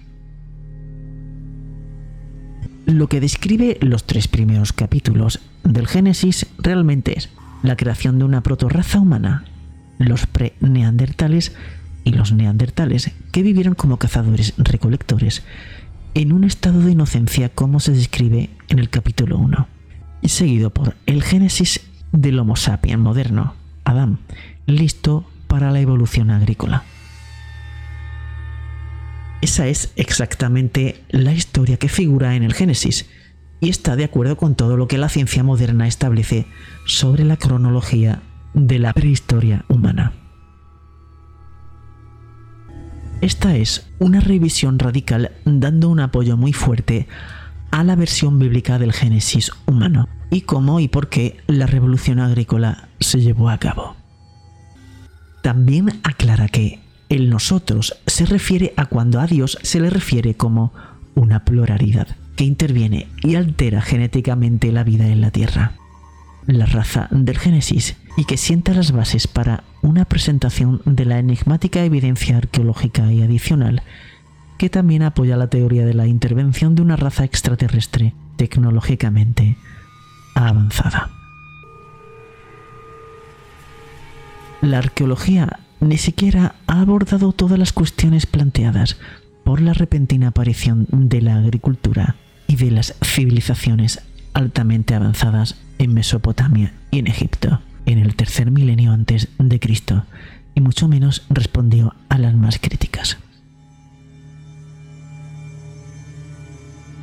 Lo 2.86 3.08
que 3.08 3.20
describe 3.20 3.78
los 3.80 4.04
tres 4.04 4.28
primeros 4.28 4.72
capítulos 4.72 5.40
del 5.64 5.88
Génesis 5.88 6.46
realmente 6.58 7.18
es 7.18 7.30
la 7.62 7.76
creación 7.76 8.18
de 8.18 8.24
una 8.24 8.42
protorraza 8.42 9.00
humana, 9.00 9.44
los 9.98 10.26
pre-neandertales 10.26 11.54
y 12.04 12.12
los 12.12 12.32
neandertales, 12.32 13.10
que 13.32 13.42
vivieron 13.42 13.74
como 13.74 13.96
cazadores 13.96 14.54
recolectores 14.56 15.42
en 16.14 16.32
un 16.32 16.44
estado 16.44 16.80
de 16.80 16.92
inocencia 16.92 17.48
como 17.48 17.80
se 17.80 17.92
describe 17.92 18.50
en 18.68 18.78
el 18.78 18.88
capítulo 18.88 19.36
1, 19.38 19.68
y 20.22 20.28
seguido 20.28 20.70
por 20.70 20.94
el 21.06 21.22
Génesis 21.22 21.80
del 22.12 22.38
Homo 22.38 22.56
sapiens 22.56 23.02
moderno, 23.02 23.54
Adán, 23.86 24.18
listo 24.66 25.24
para 25.46 25.70
la 25.70 25.80
evolución 25.80 26.30
agrícola. 26.30 26.82
Esa 29.40 29.68
es 29.68 29.92
exactamente 29.94 31.04
la 31.08 31.32
historia 31.32 31.76
que 31.76 31.88
figura 31.88 32.34
en 32.34 32.42
el 32.42 32.52
Génesis 32.52 33.08
y 33.60 33.68
está 33.68 33.94
de 33.94 34.02
acuerdo 34.02 34.36
con 34.36 34.56
todo 34.56 34.76
lo 34.76 34.88
que 34.88 34.98
la 34.98 35.08
ciencia 35.08 35.44
moderna 35.44 35.86
establece 35.86 36.46
sobre 36.84 37.24
la 37.24 37.36
cronología 37.36 38.22
de 38.54 38.80
la 38.80 38.92
prehistoria 38.92 39.64
humana. 39.68 40.12
Esta 43.20 43.56
es 43.56 43.88
una 44.00 44.18
revisión 44.18 44.80
radical 44.80 45.30
dando 45.44 45.90
un 45.90 46.00
apoyo 46.00 46.36
muy 46.36 46.52
fuerte 46.52 47.06
a 47.70 47.84
la 47.84 47.94
versión 47.94 48.40
bíblica 48.40 48.80
del 48.80 48.92
Génesis 48.92 49.52
humano 49.66 50.08
y 50.30 50.40
cómo 50.40 50.80
y 50.80 50.88
por 50.88 51.08
qué 51.08 51.36
la 51.46 51.66
revolución 51.66 52.18
agrícola 52.18 52.85
se 53.00 53.20
llevó 53.20 53.50
a 53.50 53.58
cabo. 53.58 53.96
También 55.42 56.00
aclara 56.02 56.48
que 56.48 56.80
el 57.08 57.30
nosotros 57.30 57.96
se 58.06 58.26
refiere 58.26 58.74
a 58.76 58.86
cuando 58.86 59.20
a 59.20 59.26
Dios 59.26 59.58
se 59.62 59.80
le 59.80 59.90
refiere 59.90 60.34
como 60.34 60.72
una 61.14 61.44
pluralidad 61.44 62.08
que 62.36 62.44
interviene 62.44 63.08
y 63.22 63.36
altera 63.36 63.80
genéticamente 63.80 64.72
la 64.72 64.84
vida 64.84 65.06
en 65.06 65.20
la 65.20 65.30
Tierra. 65.30 65.72
La 66.46 66.66
raza 66.66 67.08
del 67.10 67.38
Génesis 67.38 67.96
y 68.16 68.24
que 68.24 68.36
sienta 68.36 68.74
las 68.74 68.92
bases 68.92 69.26
para 69.26 69.64
una 69.82 70.04
presentación 70.04 70.82
de 70.84 71.04
la 71.04 71.18
enigmática 71.18 71.84
evidencia 71.84 72.36
arqueológica 72.36 73.12
y 73.12 73.22
adicional 73.22 73.82
que 74.58 74.70
también 74.70 75.02
apoya 75.02 75.36
la 75.36 75.48
teoría 75.48 75.84
de 75.84 75.94
la 75.94 76.06
intervención 76.06 76.74
de 76.74 76.82
una 76.82 76.96
raza 76.96 77.24
extraterrestre 77.24 78.14
tecnológicamente 78.36 79.56
avanzada. 80.34 81.10
La 84.66 84.78
arqueología 84.78 85.60
ni 85.78 85.96
siquiera 85.96 86.56
ha 86.66 86.80
abordado 86.80 87.30
todas 87.30 87.56
las 87.56 87.72
cuestiones 87.72 88.26
planteadas 88.26 88.96
por 89.44 89.60
la 89.60 89.74
repentina 89.74 90.26
aparición 90.26 90.88
de 90.90 91.22
la 91.22 91.36
agricultura 91.36 92.16
y 92.48 92.56
de 92.56 92.72
las 92.72 92.96
civilizaciones 93.00 94.02
altamente 94.34 94.96
avanzadas 94.96 95.54
en 95.78 95.94
Mesopotamia 95.94 96.74
y 96.90 96.98
en 96.98 97.06
Egipto 97.06 97.60
en 97.84 98.00
el 98.00 98.16
tercer 98.16 98.50
milenio 98.50 98.90
antes 98.90 99.28
de 99.38 99.60
Cristo, 99.60 100.04
y 100.56 100.60
mucho 100.60 100.88
menos 100.88 101.24
respondió 101.30 101.94
a 102.08 102.18
las 102.18 102.34
más 102.34 102.58
críticas. 102.58 103.18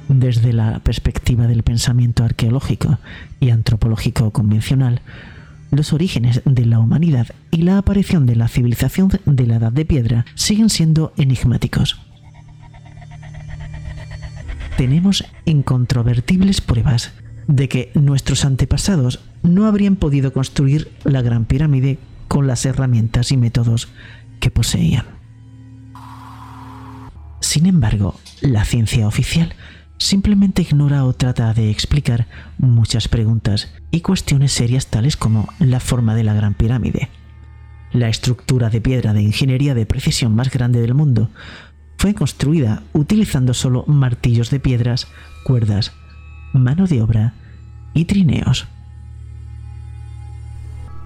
Desde 0.09 0.51
la 0.51 0.79
perspectiva 0.79 1.47
del 1.47 1.63
pensamiento 1.63 2.25
arqueológico 2.25 2.99
y 3.39 3.51
antropológico 3.51 4.31
convencional, 4.31 5.01
los 5.75 5.93
orígenes 5.93 6.41
de 6.45 6.65
la 6.65 6.79
humanidad 6.79 7.27
y 7.51 7.63
la 7.63 7.77
aparición 7.77 8.25
de 8.25 8.35
la 8.35 8.47
civilización 8.47 9.09
de 9.25 9.47
la 9.47 9.55
Edad 9.55 9.71
de 9.71 9.85
Piedra 9.85 10.25
siguen 10.35 10.69
siendo 10.69 11.13
enigmáticos. 11.17 11.99
Tenemos 14.77 15.25
incontrovertibles 15.45 16.61
pruebas 16.61 17.11
de 17.47 17.69
que 17.69 17.91
nuestros 17.93 18.45
antepasados 18.45 19.19
no 19.43 19.65
habrían 19.65 19.95
podido 19.95 20.33
construir 20.33 20.91
la 21.03 21.21
Gran 21.21 21.45
Pirámide 21.45 21.99
con 22.27 22.47
las 22.47 22.65
herramientas 22.65 23.31
y 23.31 23.37
métodos 23.37 23.89
que 24.39 24.49
poseían. 24.49 25.05
Sin 27.39 27.65
embargo, 27.65 28.19
la 28.41 28.65
ciencia 28.65 29.07
oficial 29.07 29.53
simplemente 29.97 30.61
ignora 30.61 31.05
o 31.05 31.13
trata 31.13 31.53
de 31.53 31.69
explicar 31.69 32.27
muchas 32.57 33.07
preguntas 33.07 33.73
y 33.91 34.01
cuestiones 34.01 34.51
serias 34.51 34.87
tales 34.87 35.17
como 35.17 35.47
la 35.59 35.79
forma 35.79 36.15
de 36.15 36.23
la 36.23 36.33
Gran 36.33 36.53
Pirámide. 36.53 37.09
La 37.91 38.09
estructura 38.09 38.69
de 38.69 38.81
piedra 38.81 39.13
de 39.13 39.21
ingeniería 39.21 39.75
de 39.75 39.85
precisión 39.85 40.35
más 40.35 40.49
grande 40.49 40.81
del 40.81 40.93
mundo 40.93 41.29
fue 41.97 42.13
construida 42.13 42.83
utilizando 42.91 43.53
solo 43.53 43.85
martillos 43.87 44.49
de 44.49 44.59
piedras, 44.59 45.07
cuerdas, 45.45 45.93
mano 46.53 46.87
de 46.87 47.01
obra 47.01 47.33
y 47.93 48.05
trineos. 48.05 48.67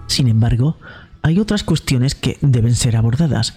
Sin 0.07 0.27
embargo, 0.27 0.77
hay 1.21 1.39
otras 1.39 1.63
cuestiones 1.63 2.15
que 2.15 2.37
deben 2.41 2.73
ser 2.73 2.95
abordadas, 2.95 3.55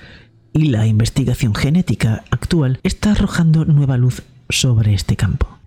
y 0.52 0.64
la 0.64 0.86
investigación 0.86 1.54
genética 1.54 2.24
actual 2.30 2.80
está 2.82 3.12
arrojando 3.12 3.64
nueva 3.64 3.96
luz 3.96 4.24
sobre 4.50 4.94
este 4.94 5.16
campo. 5.16 5.60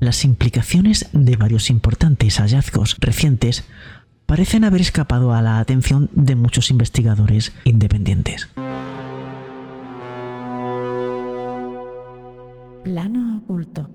Las 0.00 0.24
implicaciones 0.24 1.08
de 1.12 1.36
varios 1.36 1.70
importantes 1.70 2.38
hallazgos 2.38 2.96
recientes 3.00 3.64
parecen 4.26 4.64
haber 4.64 4.80
escapado 4.80 5.32
a 5.32 5.42
la 5.42 5.58
atención 5.58 6.10
de 6.12 6.36
muchos 6.36 6.70
investigadores 6.70 7.52
independientes. 7.64 8.48
Plano 12.84 13.38
oculto. 13.38 13.90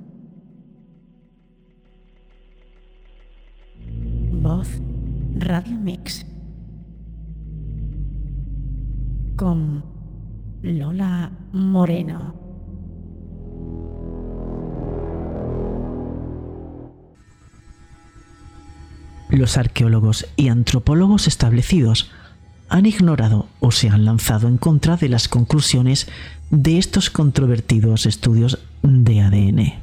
Voz 4.41 4.67
Radio 5.38 5.78
Mix. 5.78 6.26
Con 9.38 9.86
Lola 10.62 11.32
Moreno. 11.54 12.42
Los 19.34 19.58
arqueólogos 19.58 20.28
y 20.36 20.50
antropólogos 20.50 21.28
establecidos 21.28 22.12
han 22.69 22.86
ignorado 22.86 23.48
o 23.62 23.72
se 23.72 23.89
han 23.89 24.06
lanzado 24.06 24.48
en 24.48 24.60
contra 24.60 24.96
de 24.96 25.10
las 25.10 25.28
conclusiones 25.28 26.08
de 26.52 26.78
estos 26.78 27.10
controvertidos 27.10 28.06
estudios 28.06 28.60
de 28.84 29.22
ADN. 29.22 29.74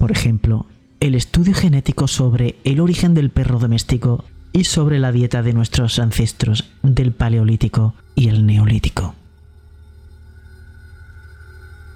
Por 0.00 0.10
ejemplo, 0.10 0.66
el 0.98 1.14
estudio 1.14 1.54
genético 1.54 2.08
sobre 2.08 2.56
el 2.64 2.80
origen 2.80 3.14
del 3.14 3.30
perro 3.30 3.60
doméstico 3.60 4.24
y 4.52 4.64
sobre 4.64 4.98
la 4.98 5.12
dieta 5.12 5.44
de 5.44 5.52
nuestros 5.52 6.00
ancestros 6.00 6.68
del 6.82 7.12
Paleolítico 7.12 7.94
y 8.16 8.26
el 8.26 8.44
Neolítico. 8.44 9.14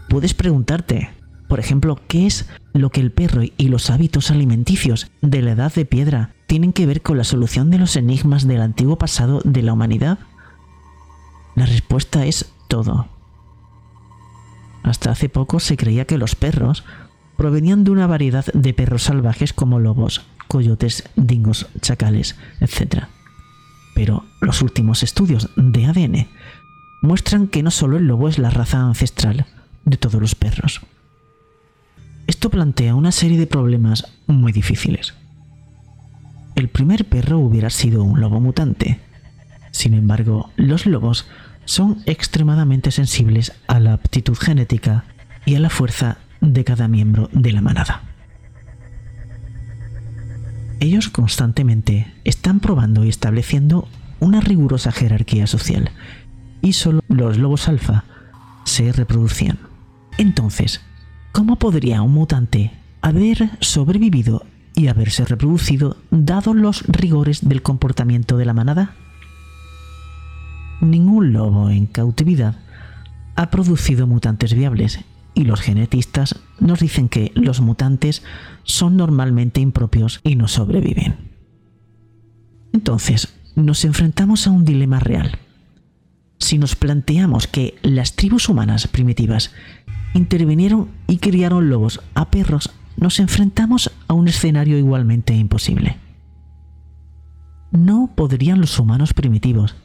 Puedes 0.09 0.33
preguntarte, 0.33 1.24
por 1.49 1.61
ejemplo, 1.61 2.01
¿qué 2.09 2.27
es 2.27 2.49
lo 2.73 2.91
que 2.91 3.01
el 3.01 3.13
perro 3.13 3.43
y 3.43 3.69
los 3.69 3.91
hábitos 3.91 4.31
alimenticios 4.31 5.11
de 5.21 5.43
la 5.43 5.53
edad 5.53 5.73
de 5.73 5.85
piedra 5.85 6.35
tienen 6.47 6.73
que 6.73 6.87
ver 6.87 7.03
con 7.03 7.19
la 7.19 7.25
solución 7.25 7.71
de 7.71 7.79
los 7.79 7.97
enigmas 7.97 8.47
del 8.47 8.63
antiguo 8.63 8.97
pasado 8.97 9.41
de 9.45 9.63
la 9.63 9.73
humanidad? 9.73 10.19
La 11.55 11.67
respuesta 11.67 12.27
es 12.27 12.51
todo. 12.69 13.09
Hasta 14.83 15.11
hace 15.11 15.29
poco 15.29 15.61
se 15.61 15.77
creía 15.77 16.07
que 16.07 16.19
los 16.19 16.35
perros 16.35 16.85
provenían 17.37 17.85
de 17.85 17.91
una 17.91 18.07
variedad 18.07 18.45
de 18.53 18.75
perros 18.75 19.05
salvajes 19.05 19.53
como 19.53 19.81
lobos, 19.81 20.27
coyotes, 20.49 21.05
dingos, 21.17 21.67
chacales, 21.81 22.37
etc. 22.61 23.05
Pero 23.95 24.25
los 24.41 24.63
últimos 24.63 25.03
estudios 25.03 25.51
de 25.57 25.87
ADN 25.87 26.29
muestran 27.03 27.49
que 27.49 27.63
no 27.63 27.71
solo 27.71 27.97
el 27.97 28.07
lobo 28.07 28.29
es 28.29 28.39
la 28.39 28.51
raza 28.51 28.81
ancestral 28.81 29.47
de 29.85 29.97
todos 29.97 30.21
los 30.21 30.35
perros. 30.35 30.81
Esto 32.27 32.51
plantea 32.51 32.95
una 32.95 33.13
serie 33.13 33.39
de 33.39 33.47
problemas 33.47 34.07
muy 34.27 34.53
difíciles. 34.53 35.15
el 36.57 36.69
primer 36.69 37.05
perro 37.05 37.39
hubiera 37.39 37.69
sido 37.69 38.05
un 38.05 38.21
lobo 38.21 38.41
mutante. 38.41 39.01
Sin 39.73 39.93
embargo, 39.93 40.51
los 40.57 40.87
lobos 40.87 41.27
son 41.65 42.03
extremadamente 42.07 42.91
sensibles 42.93 43.53
a 43.67 43.81
la 43.81 43.93
aptitud 43.93 44.37
genética 44.37 45.05
y 45.45 45.57
a 45.57 45.61
la 45.61 45.69
fuerza 45.69 46.19
de 46.41 46.65
cada 46.65 46.87
miembro 46.87 47.29
de 47.33 47.53
la 47.53 47.61
manada. 47.61 48.03
Ellos 50.81 51.09
constantemente 51.09 52.13
están 52.25 52.61
probando 52.61 53.05
y 53.05 53.09
estableciendo 53.09 53.89
una 54.21 54.41
rigurosa 54.41 54.93
jerarquía 54.93 55.47
social 55.47 55.91
y 56.63 56.75
solo 56.75 57.03
los 57.09 57.37
lobos 57.37 57.69
alfa 57.69 58.05
se 58.65 58.93
reproducían. 58.93 59.59
Entonces, 60.19 60.83
¿cómo 61.35 61.57
podría 61.57 62.01
un 62.01 62.13
mutante 62.13 62.71
haber 63.03 63.51
sobrevivido 63.59 64.47
y 64.77 64.87
haberse 64.87 65.25
reproducido 65.25 65.97
dado 66.13 66.55
los 66.55 66.85
rigores 66.87 67.47
del 67.47 67.61
comportamiento 67.61 68.37
de 68.37 68.45
la 68.45 68.55
manada? 68.55 68.95
Ningún 70.81 71.33
lobo 71.33 71.71
en 71.71 71.87
cautividad 71.87 72.57
ha 73.35 73.51
producido 73.51 74.07
mutantes 74.07 74.55
viables 74.55 75.01
y 75.35 75.43
los 75.43 75.61
genetistas 75.61 76.37
nos 76.61 76.79
dicen 76.79 77.09
que 77.09 77.33
los 77.35 77.61
mutantes 77.61 78.23
son 78.63 78.97
normalmente 78.97 79.61
impropios 79.61 80.21
y 80.23 80.37
no 80.37 80.47
sobreviven. 80.47 81.17
Entonces, 82.73 83.35
nos 83.57 83.85
enfrentamos 83.85 84.47
a 84.47 84.53
un 84.53 84.65
dilema 84.65 85.01
real. 85.01 85.39
Si 86.39 86.59
nos 86.59 86.77
planteamos 86.77 87.49
que 87.49 87.75
las 87.83 88.15
tribus 88.15 88.49
humanas 88.49 88.87
primitivas 88.87 89.51
intervinieron 90.15 90.89
y 91.07 91.19
criaron 91.19 91.69
lobos 91.69 92.01
a 92.15 92.31
perros, 92.31 92.71
nos 92.97 93.21
enfrentamos 93.21 93.91
a 94.09 94.15
un 94.15 94.29
escenario 94.29 94.79
igualmente 94.79 95.35
imposible. 95.35 95.99
No 97.73 98.11
podrían 98.15 98.61
los 98.61 98.79
humanos 98.79 99.13
primitivos 99.13 99.77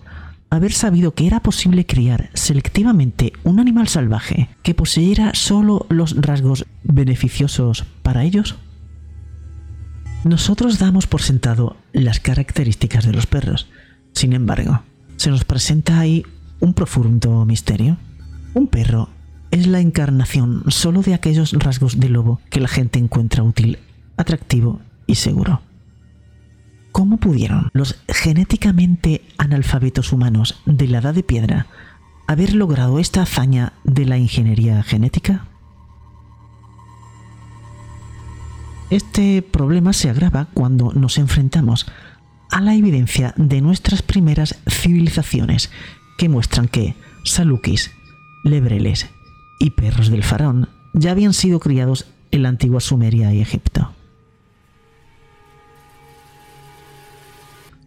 haber 0.49 0.71
sabido 0.71 1.13
que 1.13 1.27
era 1.27 1.41
posible 1.41 1.85
criar 1.85 2.29
selectivamente 2.33 3.33
un 3.43 3.59
animal 3.59 3.87
salvaje 3.87 4.49
que 4.63 4.73
poseyera 4.73 5.33
solo 5.35 5.85
los 5.89 6.15
rasgos 6.15 6.65
beneficiosos 6.83 7.85
para 8.01 8.23
ellos? 8.23 8.55
Nosotros 10.23 10.79
damos 10.79 11.07
por 11.07 11.21
sentado 11.21 11.77
las 11.93 12.19
características 12.19 13.05
de 13.05 13.13
los 13.13 13.25
perros. 13.25 13.69
Sin 14.13 14.33
embargo, 14.33 14.81
se 15.15 15.29
nos 15.29 15.45
presenta 15.45 15.99
ahí 15.99 16.23
un 16.59 16.73
profundo 16.73 17.45
misterio. 17.45 17.97
Un 18.53 18.67
perro 18.67 19.09
es 19.51 19.67
la 19.67 19.79
encarnación 19.79 20.63
solo 20.67 21.01
de 21.01 21.13
aquellos 21.13 21.53
rasgos 21.53 21.99
de 21.99 22.09
lobo 22.09 22.39
que 22.49 22.59
la 22.59 22.67
gente 22.67 22.99
encuentra 22.99 23.43
útil, 23.43 23.79
atractivo 24.17 24.79
y 25.07 25.15
seguro. 25.15 25.61
¿Cómo 26.91 27.17
pudieron 27.17 27.69
los 27.73 27.99
genéticamente 28.07 29.21
analfabetos 29.37 30.11
humanos 30.11 30.61
de 30.65 30.87
la 30.87 30.99
edad 30.99 31.13
de 31.13 31.23
piedra 31.23 31.67
haber 32.27 32.53
logrado 32.53 32.99
esta 32.99 33.21
hazaña 33.21 33.73
de 33.83 34.05
la 34.05 34.17
ingeniería 34.17 34.83
genética? 34.83 35.45
Este 38.89 39.41
problema 39.43 39.93
se 39.93 40.09
agrava 40.09 40.47
cuando 40.53 40.93
nos 40.93 41.17
enfrentamos 41.19 41.87
a 42.51 42.59
la 42.61 42.73
evidencia 42.73 43.33
de 43.37 43.61
nuestras 43.61 44.01
primeras 44.01 44.59
civilizaciones 44.67 45.69
que 46.17 46.27
muestran 46.27 46.67
que 46.67 46.95
salukis, 47.23 47.91
lebreles 48.43 49.09
y 49.59 49.71
perros 49.71 50.09
del 50.09 50.23
faraón 50.23 50.69
ya 50.93 51.11
habían 51.11 51.33
sido 51.33 51.59
criados 51.59 52.07
en 52.31 52.43
la 52.43 52.49
antigua 52.49 52.79
Sumeria 52.79 53.33
y 53.33 53.41
Egipto. 53.41 53.91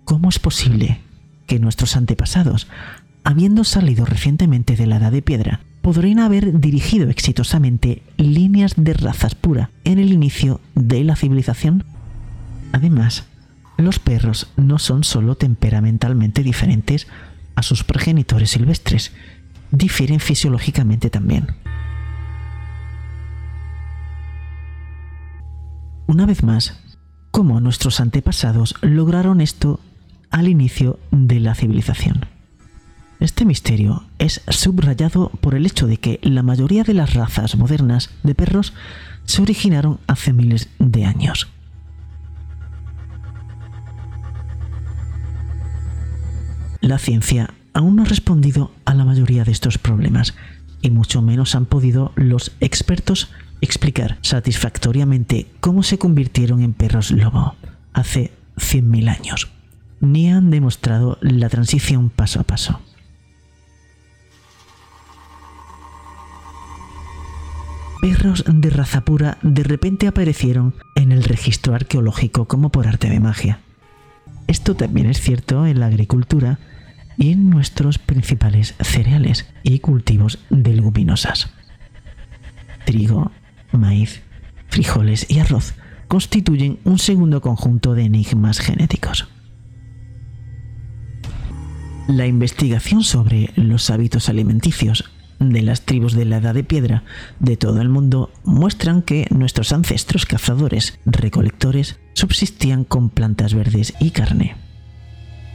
¿Cómo 0.05 0.29
es 0.29 0.39
posible 0.39 1.01
que 1.47 1.59
nuestros 1.59 1.97
antepasados, 1.97 2.69
habiendo 3.25 3.65
salido 3.65 4.05
recientemente 4.05 4.77
de 4.77 4.87
la 4.87 4.97
Edad 4.97 5.13
de 5.13 5.23
Piedra, 5.23 5.61
podrían 5.81 6.21
haber 6.21 6.61
dirigido 6.61 7.11
exitosamente 7.11 8.03
líneas 8.17 8.75
de 8.77 8.95
razas 8.95 9.35
pura 9.35 9.71
en 9.85 9.99
el 9.99 10.13
inicio 10.13 10.61
de 10.75 11.03
la 11.05 11.17
civilización? 11.17 11.85
Además, 12.73 13.25
los 13.77 13.99
perros 13.99 14.49
no 14.57 14.79
son 14.79 15.03
solo 15.05 15.35
temperamentalmente 15.35 16.43
diferentes 16.43 17.09
a 17.55 17.63
sus 17.63 17.85
progenitores 17.85 18.51
silvestres, 18.51 19.13
difieren 19.71 20.21
fisiológicamente 20.21 21.11
también. 21.11 21.49
Una 26.13 26.27
vez 26.27 26.43
más, 26.43 26.75
¿cómo 27.31 27.59
nuestros 27.61 27.99
antepasados 27.99 28.75
lograron 28.83 29.41
esto 29.41 29.81
al 30.29 30.47
inicio 30.47 30.99
de 31.11 31.41
la 31.41 31.55
civilización. 31.55 32.27
Este 33.19 33.47
misterio 33.47 34.05
es 34.19 34.43
subrayado 34.49 35.31
por 35.41 35.55
el 35.55 35.65
hecho 35.65 35.87
de 35.87 35.97
que 35.97 36.21
la 36.23 36.43
mayoría 36.43 36.85
de 36.85 36.93
las 36.93 37.15
razas 37.15 37.57
modernas 37.57 38.11
de 38.25 38.35
perros 38.35 38.75
se 39.25 39.41
originaron 39.41 40.01
hace 40.07 40.35
miles 40.35 40.69
de 40.79 41.07
años. 41.07 41.49
La 46.83 46.99
ciencia 46.99 47.55
aún 47.73 47.97
no 47.97 48.03
ha 48.03 48.05
respondido 48.05 48.71
a 48.85 48.93
la 48.93 49.07
mayoría 49.07 49.45
de 49.45 49.53
estos 49.53 49.79
problemas 49.79 50.35
y 50.83 50.91
mucho 50.91 51.23
menos 51.23 51.55
han 51.55 51.65
podido 51.65 52.13
los 52.17 52.53
expertos 52.61 53.31
explicar 53.63 54.19
satisfactoriamente 54.21 55.47
cómo 55.61 55.83
se 55.83 55.99
convirtieron 55.99 56.63
en 56.63 56.75
perros 56.75 57.11
lobo 57.11 57.55
hace 57.95 58.33
100.000 58.57 59.09
años 59.09 59.53
ni 60.03 60.29
han 60.29 60.51
demostrado 60.51 61.17
la 61.21 61.49
transición 61.49 62.11
paso 62.11 62.41
a 62.41 62.43
paso. 62.43 62.81
Perros 68.03 68.45
de 68.49 68.69
raza 68.69 69.03
pura 69.03 69.39
de 69.43 69.63
repente 69.63 70.09
aparecieron 70.09 70.75
en 70.97 71.13
el 71.13 71.23
registro 71.23 71.77
arqueológico 71.77 72.49
como 72.49 72.71
por 72.71 72.89
arte 72.89 73.09
de 73.09 73.21
magia. 73.21 73.61
Esto 74.49 74.75
también 74.75 75.07
es 75.07 75.21
cierto 75.21 75.67
en 75.67 75.79
la 75.79 75.87
agricultura 75.87 76.59
y 77.17 77.31
en 77.31 77.49
nuestros 77.49 77.99
principales 77.99 78.75
cereales 78.81 79.47
y 79.63 79.79
cultivos 79.79 80.41
de 80.51 80.75
leguminosas. 80.75 81.51
Trigo, 82.85 83.31
maíz, 83.79 84.23
frijoles 84.69 85.27
y 85.29 85.39
arroz 85.39 85.75
constituyen 86.09 86.79
un 86.85 86.99
segundo 86.99 87.41
conjunto 87.41 87.95
de 87.95 88.05
enigmas 88.05 88.59
genéticos. 88.59 89.29
La 92.09 92.27
investigación 92.27 93.03
sobre 93.03 93.51
los 93.57 93.89
hábitos 93.89 94.29
alimenticios 94.29 95.11
de 95.39 95.63
las 95.63 95.83
tribus 95.83 96.13
de 96.13 96.25
la 96.25 96.37
Edad 96.37 96.55
de 96.55 96.65
Piedra 96.65 97.05
de 97.41 97.57
todo 97.57 97.81
el 97.81 97.89
mundo 97.89 98.31
muestran 98.45 99.03
que 99.03 99.27
nuestros 99.31 99.73
ancestros 99.73 100.27
cazadores 100.27 100.99
recolectores 101.05 101.99
subsistían 102.15 102.85
con 102.85 103.09
plantas 103.09 103.55
verdes 103.55 103.95
y 104.01 104.11
carne. 104.11 104.57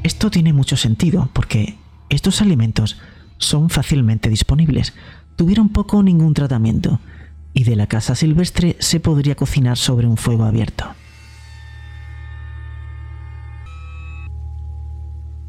Esto 0.04 0.32
tiene 0.32 0.54
mucho 0.54 0.78
sentido 0.78 1.30
porque 1.34 1.78
estos 2.10 2.42
alimentos 2.42 2.98
son 3.38 3.70
fácilmente 3.70 4.30
disponibles, 4.30 4.94
tuvieron 5.36 5.70
poco 5.70 5.98
o 5.98 6.04
ningún 6.04 6.34
tratamiento 6.34 7.00
y 7.58 7.64
de 7.64 7.76
la 7.76 7.88
casa 7.88 8.14
silvestre 8.14 8.76
se 8.78 9.00
podría 9.00 9.34
cocinar 9.34 9.78
sobre 9.78 10.06
un 10.06 10.16
fuego 10.16 10.44
abierto. 10.44 10.86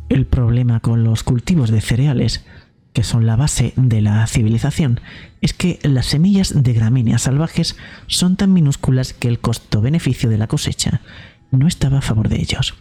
El 0.08 0.26
problema 0.26 0.80
con 0.80 1.04
los 1.04 1.22
cultivos 1.22 1.70
de 1.70 1.82
cereales, 1.82 2.46
que 2.94 3.04
son 3.04 3.26
la 3.26 3.36
base 3.36 3.74
de 3.76 4.00
la 4.00 4.26
civilización, 4.26 5.00
es 5.42 5.52
que 5.52 5.80
las 5.82 6.06
semillas 6.06 6.54
de 6.62 6.72
gramíneas 6.72 7.22
salvajes 7.22 7.76
son 8.06 8.36
tan 8.36 8.54
minúsculas 8.54 9.12
que 9.12 9.28
el 9.28 9.38
costo-beneficio 9.38 10.30
de 10.30 10.38
la 10.38 10.46
cosecha 10.46 11.02
no 11.50 11.68
estaba 11.68 11.98
a 11.98 12.02
favor 12.02 12.30
de 12.30 12.40
ellos. 12.40 12.74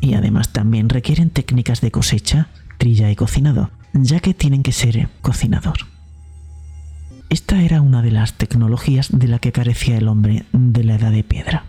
Y 0.00 0.14
además 0.14 0.52
también 0.52 0.88
requieren 0.88 1.30
técnicas 1.30 1.80
de 1.80 1.90
cosecha, 1.90 2.46
trilla 2.78 3.10
y 3.10 3.16
cocinado, 3.16 3.72
ya 3.92 4.20
que 4.20 4.34
tienen 4.34 4.62
que 4.62 4.70
ser 4.70 5.08
cocinador. 5.20 5.78
Esta 7.30 7.62
era 7.62 7.80
una 7.80 8.02
de 8.02 8.10
las 8.10 8.34
tecnologías 8.34 9.08
de 9.12 9.28
la 9.28 9.38
que 9.38 9.52
carecía 9.52 9.96
el 9.96 10.08
hombre 10.08 10.46
de 10.52 10.82
la 10.82 10.96
edad 10.96 11.12
de 11.12 11.22
piedra. 11.22 11.64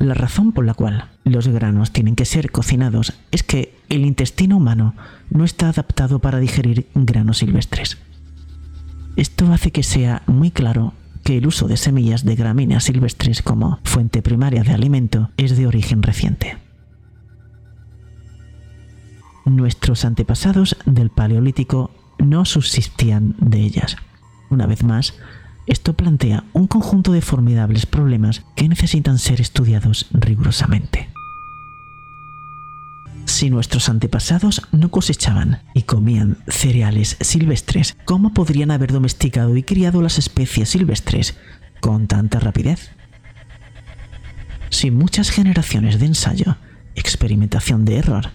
La 0.00 0.14
razón 0.14 0.50
por 0.50 0.64
la 0.66 0.74
cual 0.74 1.08
los 1.22 1.46
granos 1.46 1.92
tienen 1.92 2.16
que 2.16 2.24
ser 2.24 2.50
cocinados 2.50 3.14
es 3.30 3.44
que 3.44 3.78
el 3.88 4.04
intestino 4.04 4.56
humano 4.56 4.94
no 5.30 5.44
está 5.44 5.68
adaptado 5.68 6.18
para 6.18 6.40
digerir 6.40 6.88
granos 6.94 7.38
silvestres. 7.38 7.98
Esto 9.14 9.52
hace 9.52 9.70
que 9.70 9.84
sea 9.84 10.22
muy 10.26 10.50
claro 10.50 10.92
que 11.22 11.38
el 11.38 11.46
uso 11.46 11.68
de 11.68 11.76
semillas 11.76 12.24
de 12.24 12.34
gramíneas 12.34 12.82
silvestres 12.82 13.42
como 13.42 13.78
fuente 13.84 14.22
primaria 14.22 14.64
de 14.64 14.72
alimento 14.72 15.30
es 15.36 15.56
de 15.56 15.68
origen 15.68 16.02
reciente. 16.02 16.58
Nuestros 19.44 20.04
antepasados 20.04 20.76
del 20.84 21.10
Paleolítico 21.10 21.92
no 22.18 22.44
subsistían 22.44 23.36
de 23.38 23.60
ellas. 23.60 23.96
Una 24.50 24.66
vez 24.66 24.82
más, 24.82 25.14
Esto 25.66 25.94
plantea 25.94 26.44
un 26.52 26.68
conjunto 26.68 27.10
de 27.10 27.20
formidables 27.20 27.86
problemas 27.86 28.44
que 28.54 28.68
necesitan 28.68 29.18
ser 29.18 29.40
estudiados 29.40 30.06
rigurosamente. 30.12 31.08
Si 33.24 33.50
nuestros 33.50 33.88
antepasados 33.88 34.62
no 34.70 34.92
cosechaban 34.92 35.62
y 35.74 35.82
comían 35.82 36.38
cereales 36.46 37.16
silvestres, 37.20 37.96
¿cómo 38.04 38.32
podrían 38.32 38.70
haber 38.70 38.92
domesticado 38.92 39.56
y 39.56 39.64
criado 39.64 40.00
las 40.00 40.18
especies 40.18 40.70
silvestres 40.70 41.36
con 41.80 42.06
tanta 42.06 42.38
rapidez? 42.38 42.92
Sin 44.70 44.94
muchas 44.94 45.30
generaciones 45.30 45.98
de 45.98 46.06
ensayo, 46.06 46.56
experimentación 46.94 47.84
de 47.84 47.96
error, 47.96 48.30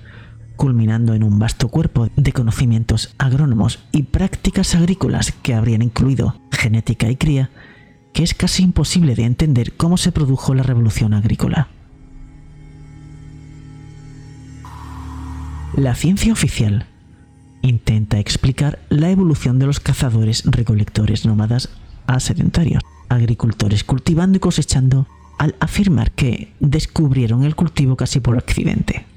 culminando 0.61 1.15
en 1.15 1.23
un 1.23 1.39
vasto 1.39 1.69
cuerpo 1.69 2.09
de 2.15 2.33
conocimientos 2.33 3.15
agrónomos 3.17 3.79
y 3.91 4.03
prácticas 4.03 4.75
agrícolas 4.75 5.31
que 5.31 5.55
habrían 5.55 5.81
incluido 5.81 6.39
genética 6.51 7.09
y 7.09 7.15
cría, 7.15 7.49
que 8.13 8.21
es 8.21 8.35
casi 8.35 8.61
imposible 8.61 9.15
de 9.15 9.23
entender 9.23 9.73
cómo 9.73 9.97
se 9.97 10.11
produjo 10.11 10.53
la 10.53 10.61
revolución 10.61 11.15
agrícola. 11.15 11.69
La 15.75 15.95
ciencia 15.95 16.31
oficial 16.31 16.85
intenta 17.63 18.19
explicar 18.19 18.77
la 18.89 19.09
evolución 19.09 19.57
de 19.57 19.65
los 19.65 19.79
cazadores 19.79 20.43
recolectores 20.45 21.25
nómadas 21.25 21.69
a 22.05 22.19
sedentarios, 22.19 22.83
agricultores 23.09 23.83
cultivando 23.83 24.37
y 24.37 24.39
cosechando 24.39 25.07
al 25.39 25.55
afirmar 25.59 26.11
que 26.11 26.53
descubrieron 26.59 27.45
el 27.45 27.55
cultivo 27.55 27.95
casi 27.95 28.19
por 28.19 28.37
accidente. 28.37 29.07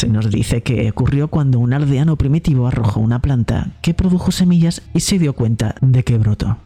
Se 0.00 0.08
nos 0.08 0.30
dice 0.30 0.62
que 0.62 0.88
ocurrió 0.88 1.28
cuando 1.28 1.58
un 1.58 1.74
aldeano 1.74 2.16
primitivo 2.16 2.66
arrojó 2.66 3.00
una 3.00 3.20
planta 3.20 3.72
que 3.82 3.92
produjo 3.92 4.32
semillas 4.32 4.80
y 4.94 5.00
se 5.00 5.18
dio 5.18 5.34
cuenta 5.34 5.74
de 5.82 6.04
que 6.04 6.16
brotó. 6.16 6.56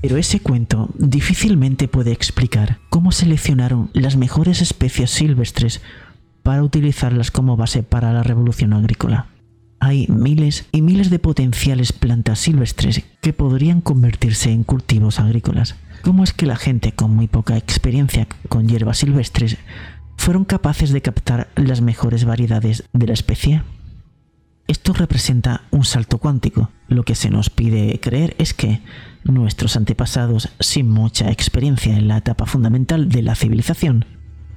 Pero 0.00 0.16
ese 0.16 0.40
cuento 0.40 0.88
difícilmente 0.94 1.86
puede 1.86 2.12
explicar 2.12 2.78
cómo 2.88 3.12
seleccionaron 3.12 3.90
las 3.92 4.16
mejores 4.16 4.62
especies 4.62 5.10
silvestres 5.10 5.82
para 6.42 6.62
utilizarlas 6.62 7.30
como 7.30 7.58
base 7.58 7.82
para 7.82 8.14
la 8.14 8.22
revolución 8.22 8.72
agrícola. 8.72 9.26
Hay 9.80 10.06
miles 10.08 10.64
y 10.72 10.80
miles 10.80 11.10
de 11.10 11.18
potenciales 11.18 11.92
plantas 11.92 12.38
silvestres 12.38 13.04
que 13.20 13.34
podrían 13.34 13.82
convertirse 13.82 14.50
en 14.50 14.64
cultivos 14.64 15.20
agrícolas. 15.20 15.76
¿Cómo 16.02 16.24
es 16.24 16.32
que 16.32 16.46
la 16.46 16.56
gente 16.56 16.92
con 16.92 17.14
muy 17.14 17.26
poca 17.26 17.58
experiencia 17.58 18.26
con 18.48 18.66
hierbas 18.66 18.96
silvestres 18.98 19.58
fueron 20.16 20.44
capaces 20.44 20.90
de 20.90 21.02
captar 21.02 21.48
las 21.54 21.80
mejores 21.80 22.24
variedades 22.24 22.84
de 22.92 23.06
la 23.06 23.12
especie? 23.12 23.62
Esto 24.66 24.92
representa 24.92 25.62
un 25.70 25.84
salto 25.84 26.18
cuántico. 26.18 26.70
Lo 26.88 27.04
que 27.04 27.14
se 27.14 27.30
nos 27.30 27.50
pide 27.50 28.00
creer 28.00 28.34
es 28.38 28.52
que 28.52 28.80
nuestros 29.22 29.76
antepasados, 29.76 30.48
sin 30.58 30.90
mucha 30.90 31.30
experiencia 31.30 31.96
en 31.96 32.08
la 32.08 32.18
etapa 32.18 32.46
fundamental 32.46 33.08
de 33.08 33.22
la 33.22 33.36
civilización, 33.36 34.04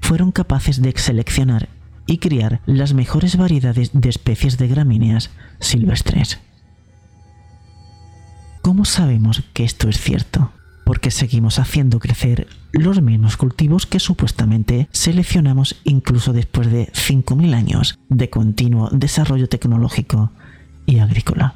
fueron 0.02 0.32
capaces 0.32 0.82
de 0.82 0.94
seleccionar 0.96 1.70
y 2.08 2.18
criar 2.18 2.62
las 2.66 2.94
mejores 2.94 3.38
variedades 3.38 3.92
de 3.94 4.10
especies 4.10 4.58
de 4.58 4.68
gramíneas 4.68 5.30
silvestres. 5.60 6.40
¿Cómo 8.64 8.86
sabemos 8.86 9.44
que 9.54 9.64
esto 9.64 9.90
es 9.90 10.00
cierto? 10.00 10.52
Porque 10.90 11.12
seguimos 11.12 11.60
haciendo 11.60 12.00
crecer 12.00 12.48
los 12.72 13.00
mismos 13.00 13.38
cultivos 13.38 13.86
que 13.86 14.00
supuestamente 14.00 14.90
seleccionamos 14.92 15.76
incluso 15.84 16.34
después 16.34 16.72
de 16.72 16.88
5.000 16.88 17.54
años 17.54 18.00
de 18.10 18.32
continuo 18.32 18.90
desarrollo 18.92 19.48
tecnológico 19.48 20.32
y 20.88 20.98
agrícola. 20.98 21.54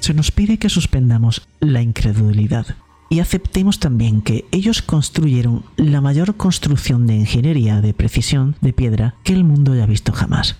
se 0.00 0.12
nos 0.12 0.30
pide 0.30 0.58
que 0.58 0.68
suspendamos 0.68 1.48
la 1.60 1.80
incredulidad 1.80 2.66
y 3.08 3.20
aceptemos 3.20 3.80
también 3.80 4.20
que 4.20 4.44
ellos 4.52 4.82
construyeron 4.82 5.64
la 5.76 6.02
mayor 6.02 6.36
construcción 6.36 7.06
de 7.06 7.14
ingeniería 7.14 7.80
de 7.80 7.94
precisión 7.94 8.56
de 8.60 8.74
piedra 8.74 9.14
que 9.24 9.32
el 9.32 9.42
mundo 9.42 9.72
haya 9.72 9.86
visto 9.86 10.12
jamás. 10.12 10.58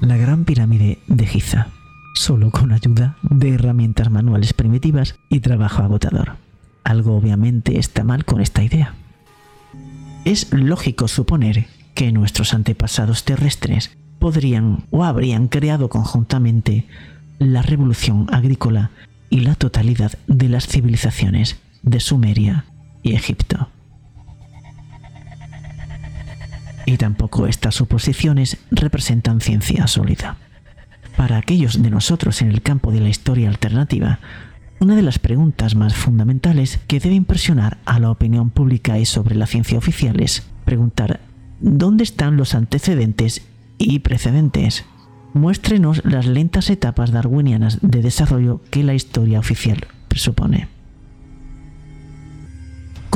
La 0.00 0.16
gran 0.16 0.44
pirámide 0.44 0.98
de 1.06 1.26
Giza, 1.26 1.68
solo 2.14 2.50
con 2.50 2.72
ayuda 2.72 3.16
de 3.22 3.54
herramientas 3.54 4.10
manuales 4.10 4.52
primitivas 4.52 5.16
y 5.30 5.40
trabajo 5.40 5.82
agotador. 5.82 6.36
Algo 6.84 7.16
obviamente 7.16 7.78
está 7.78 8.04
mal 8.04 8.24
con 8.24 8.40
esta 8.40 8.62
idea. 8.62 8.94
Es 10.24 10.52
lógico 10.52 11.08
suponer 11.08 11.66
que 11.94 12.12
nuestros 12.12 12.52
antepasados 12.52 13.24
terrestres 13.24 13.96
podrían 14.18 14.84
o 14.90 15.04
habrían 15.04 15.48
creado 15.48 15.88
conjuntamente 15.88 16.86
la 17.38 17.62
revolución 17.62 18.26
agrícola 18.32 18.90
y 19.30 19.40
la 19.40 19.54
totalidad 19.54 20.12
de 20.26 20.48
las 20.48 20.66
civilizaciones 20.66 21.58
de 21.82 22.00
Sumeria 22.00 22.66
y 23.02 23.14
Egipto. 23.14 23.68
Y 26.86 26.96
tampoco 26.96 27.46
estas 27.46 27.74
suposiciones 27.74 28.56
representan 28.70 29.40
ciencia 29.40 29.86
sólida. 29.86 30.38
Para 31.16 31.36
aquellos 31.36 31.82
de 31.82 31.90
nosotros 31.90 32.40
en 32.40 32.50
el 32.50 32.62
campo 32.62 32.92
de 32.92 33.00
la 33.00 33.08
historia 33.08 33.48
alternativa, 33.48 34.20
una 34.78 34.96
de 34.96 35.02
las 35.02 35.18
preguntas 35.18 35.74
más 35.74 35.94
fundamentales 35.94 36.78
que 36.86 37.00
debe 37.00 37.14
impresionar 37.14 37.78
a 37.84 37.98
la 37.98 38.10
opinión 38.10 38.50
pública 38.50 38.98
y 38.98 39.04
sobre 39.04 39.34
la 39.34 39.46
ciencia 39.46 39.78
oficial 39.78 40.20
es 40.20 40.46
preguntar 40.64 41.20
¿dónde 41.60 42.04
están 42.04 42.36
los 42.36 42.54
antecedentes 42.54 43.42
y 43.78 43.98
precedentes? 44.00 44.84
muéstrenos 45.36 46.02
las 46.04 46.26
lentas 46.26 46.70
etapas 46.70 47.12
darwinianas 47.12 47.78
de 47.82 48.02
desarrollo 48.02 48.62
que 48.70 48.82
la 48.82 48.94
historia 48.94 49.38
oficial 49.38 49.86
presupone. 50.08 50.75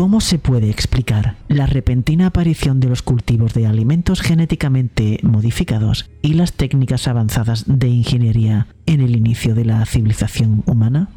¿Cómo 0.01 0.23
se 0.23 0.39
puede 0.39 0.71
explicar 0.71 1.37
la 1.49 1.67
repentina 1.67 2.29
aparición 2.29 2.81
de 2.81 2.89
los 2.89 3.03
cultivos 3.03 3.53
de 3.53 3.67
alimentos 3.67 4.23
genéticamente 4.23 5.21
modificados 5.23 6.09
y 6.23 6.33
las 6.33 6.55
técnicas 6.55 7.07
avanzadas 7.07 7.65
de 7.67 7.89
ingeniería 7.89 8.67
en 8.87 9.03
el 9.03 9.15
inicio 9.15 9.55
de 9.55 9.67
la 9.67 9.85
civilización 9.85 10.63
humana? 10.65 11.11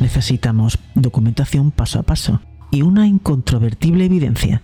Necesitamos 0.00 0.78
documentación 0.94 1.70
paso 1.70 1.98
a 1.98 2.02
paso 2.02 2.40
y 2.70 2.80
una 2.80 3.06
incontrovertible 3.06 4.06
evidencia 4.06 4.62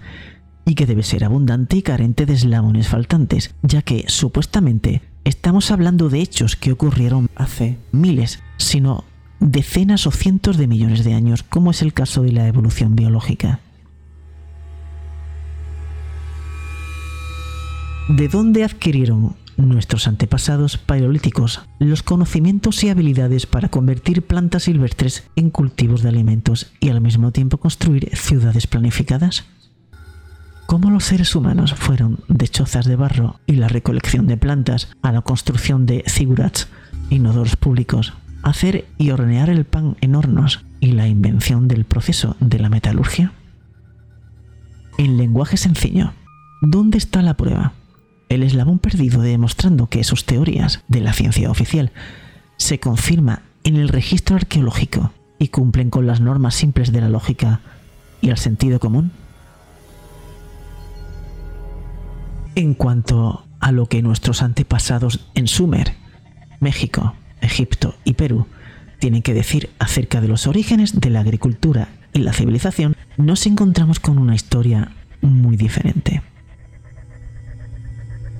y 0.64 0.74
que 0.74 0.86
debe 0.86 1.02
ser 1.02 1.22
abundante 1.22 1.76
y 1.76 1.82
carente 1.82 2.24
de 2.24 2.32
eslabones 2.32 2.88
faltantes, 2.88 3.54
ya 3.60 3.82
que 3.82 4.06
supuestamente 4.08 5.02
estamos 5.24 5.70
hablando 5.70 6.08
de 6.08 6.22
hechos 6.22 6.56
que 6.56 6.72
ocurrieron 6.72 7.28
hace 7.36 7.76
miles, 7.92 8.42
sino 8.56 9.04
decenas 9.40 10.06
o 10.06 10.10
cientos 10.10 10.56
de 10.56 10.66
millones 10.66 11.04
de 11.04 11.14
años, 11.14 11.42
como 11.42 11.70
es 11.70 11.82
el 11.82 11.92
caso 11.92 12.22
de 12.22 12.32
la 12.32 12.46
evolución 12.46 12.96
biológica. 12.96 13.60
¿De 18.08 18.28
dónde 18.28 18.64
adquirieron 18.64 19.34
nuestros 19.56 20.06
antepasados 20.06 20.76
paleolíticos 20.76 21.62
los 21.78 22.02
conocimientos 22.02 22.84
y 22.84 22.90
habilidades 22.90 23.46
para 23.46 23.68
convertir 23.68 24.22
plantas 24.22 24.64
silvestres 24.64 25.24
en 25.34 25.50
cultivos 25.50 26.02
de 26.02 26.10
alimentos 26.10 26.72
y 26.78 26.90
al 26.90 27.00
mismo 27.00 27.32
tiempo 27.32 27.56
construir 27.56 28.14
ciudades 28.14 28.66
planificadas? 28.66 29.44
cómo 30.66 30.90
los 30.90 31.04
seres 31.04 31.34
humanos 31.34 31.74
fueron 31.74 32.20
de 32.28 32.48
chozas 32.48 32.86
de 32.86 32.96
barro 32.96 33.40
y 33.46 33.54
la 33.54 33.68
recolección 33.68 34.26
de 34.26 34.36
plantas 34.36 34.88
a 35.00 35.12
la 35.12 35.22
construcción 35.22 35.86
de 35.86 36.04
zigurats, 36.08 36.68
inodores 37.08 37.56
públicos, 37.56 38.12
hacer 38.48 38.86
y 38.98 39.10
hornear 39.10 39.50
el 39.50 39.64
pan 39.64 39.96
en 40.00 40.14
hornos 40.14 40.64
y 40.80 40.92
la 40.92 41.08
invención 41.08 41.68
del 41.68 41.84
proceso 41.84 42.36
de 42.40 42.58
la 42.58 42.68
metalurgia? 42.68 43.32
En 44.98 45.16
lenguaje 45.16 45.56
sencillo, 45.56 46.12
¿dónde 46.62 46.98
está 46.98 47.22
la 47.22 47.34
prueba? 47.34 47.72
El 48.28 48.42
eslabón 48.42 48.78
perdido 48.78 49.20
demostrando 49.20 49.88
que 49.88 50.04
sus 50.04 50.24
teorías 50.24 50.82
de 50.88 51.00
la 51.00 51.12
ciencia 51.12 51.50
oficial 51.50 51.92
se 52.56 52.80
confirma 52.80 53.42
en 53.64 53.76
el 53.76 53.88
registro 53.88 54.36
arqueológico 54.36 55.12
y 55.38 55.48
cumplen 55.48 55.90
con 55.90 56.06
las 56.06 56.20
normas 56.20 56.54
simples 56.54 56.92
de 56.92 57.00
la 57.00 57.08
lógica 57.08 57.60
y 58.20 58.30
el 58.30 58.38
sentido 58.38 58.80
común. 58.80 59.12
en 62.56 62.72
cuanto 62.74 63.44
a 63.60 63.70
lo 63.70 63.86
que 63.86 64.02
nuestros 64.02 64.42
antepasados 64.42 65.28
en 65.34 65.46
Sumer, 65.46 65.94
México, 66.58 67.14
Egipto 67.40 67.94
y 68.04 68.14
Perú 68.14 68.46
tienen 68.98 69.22
que 69.22 69.34
decir 69.34 69.70
acerca 69.78 70.20
de 70.20 70.28
los 70.28 70.46
orígenes 70.46 71.00
de 71.00 71.10
la 71.10 71.20
agricultura 71.20 71.88
y 72.12 72.20
la 72.20 72.32
civilización, 72.32 72.96
nos 73.18 73.46
encontramos 73.46 74.00
con 74.00 74.18
una 74.18 74.34
historia 74.34 74.92
muy 75.20 75.56
diferente. 75.56 76.22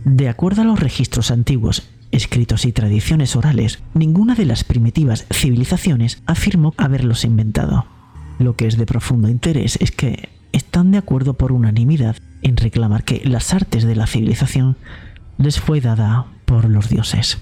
De 0.04 0.28
acuerdo 0.28 0.62
a 0.62 0.64
los 0.64 0.80
registros 0.80 1.30
antiguos, 1.30 1.88
escritos 2.12 2.64
y 2.64 2.72
tradiciones 2.72 3.36
orales, 3.36 3.80
ninguna 3.92 4.34
de 4.34 4.46
las 4.46 4.64
primitivas 4.64 5.26
civilizaciones 5.32 6.22
afirmó 6.26 6.74
haberlos 6.76 7.24
inventado. 7.24 7.86
Lo 8.38 8.56
que 8.56 8.66
es 8.66 8.76
de 8.76 8.86
profundo 8.86 9.28
interés 9.28 9.78
es 9.80 9.90
que 9.90 10.28
están 10.52 10.90
de 10.90 10.98
acuerdo 10.98 11.34
por 11.34 11.52
unanimidad 11.52 12.16
en 12.42 12.56
reclamar 12.56 13.04
que 13.04 13.22
las 13.24 13.52
artes 13.52 13.84
de 13.84 13.96
la 13.96 14.06
civilización 14.06 14.76
les 15.38 15.60
fue 15.60 15.80
dada 15.80 16.26
por 16.44 16.68
los 16.70 16.88
dioses. 16.88 17.38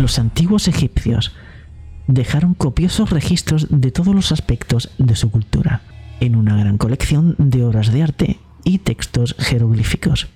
Los 0.00 0.18
antiguos 0.18 0.66
egipcios 0.66 1.32
dejaron 2.06 2.54
copiosos 2.54 3.10
registros 3.10 3.66
de 3.68 3.90
todos 3.90 4.14
los 4.14 4.32
aspectos 4.32 4.90
de 4.96 5.14
su 5.14 5.30
cultura, 5.30 5.82
en 6.20 6.36
una 6.36 6.56
gran 6.56 6.78
colección 6.78 7.34
de 7.36 7.64
obras 7.66 7.92
de 7.92 8.02
arte 8.02 8.40
y 8.64 8.78
textos 8.78 9.36
jeroglíficos. 9.38 10.28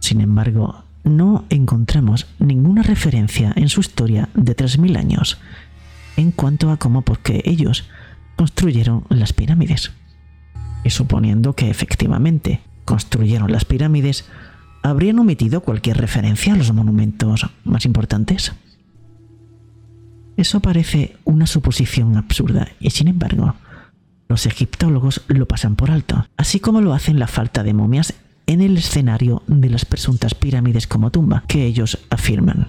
Sin 0.00 0.20
embargo, 0.20 0.82
no 1.04 1.44
encontramos 1.50 2.26
ninguna 2.40 2.82
referencia 2.82 3.52
en 3.54 3.68
su 3.68 3.78
historia 3.78 4.28
de 4.34 4.56
3.000 4.56 4.98
años 4.98 5.38
en 6.16 6.32
cuanto 6.32 6.72
a 6.72 6.78
cómo 6.78 7.02
por 7.02 7.20
qué 7.20 7.42
ellos 7.44 7.88
construyeron 8.34 9.04
las 9.08 9.32
pirámides. 9.32 9.92
Y 10.82 10.90
suponiendo 10.90 11.52
que 11.52 11.70
efectivamente 11.70 12.60
construyeron 12.84 13.52
las 13.52 13.64
pirámides, 13.64 14.28
habrían 14.82 15.18
omitido 15.18 15.60
cualquier 15.60 15.98
referencia 15.98 16.54
a 16.54 16.56
los 16.56 16.72
monumentos 16.72 17.46
más 17.64 17.84
importantes. 17.84 18.52
Eso 20.36 20.60
parece 20.60 21.16
una 21.24 21.46
suposición 21.46 22.16
absurda 22.16 22.68
y 22.80 22.90
sin 22.90 23.08
embargo, 23.08 23.54
los 24.28 24.46
egiptólogos 24.46 25.22
lo 25.26 25.46
pasan 25.46 25.76
por 25.76 25.90
alto, 25.90 26.26
así 26.36 26.60
como 26.60 26.80
lo 26.80 26.94
hacen 26.94 27.18
la 27.18 27.26
falta 27.26 27.62
de 27.62 27.74
momias 27.74 28.14
en 28.46 28.62
el 28.62 28.78
escenario 28.78 29.42
de 29.46 29.70
las 29.70 29.84
presuntas 29.84 30.34
pirámides 30.34 30.86
como 30.86 31.10
tumba 31.10 31.44
que 31.46 31.66
ellos 31.66 31.98
afirman. 32.10 32.68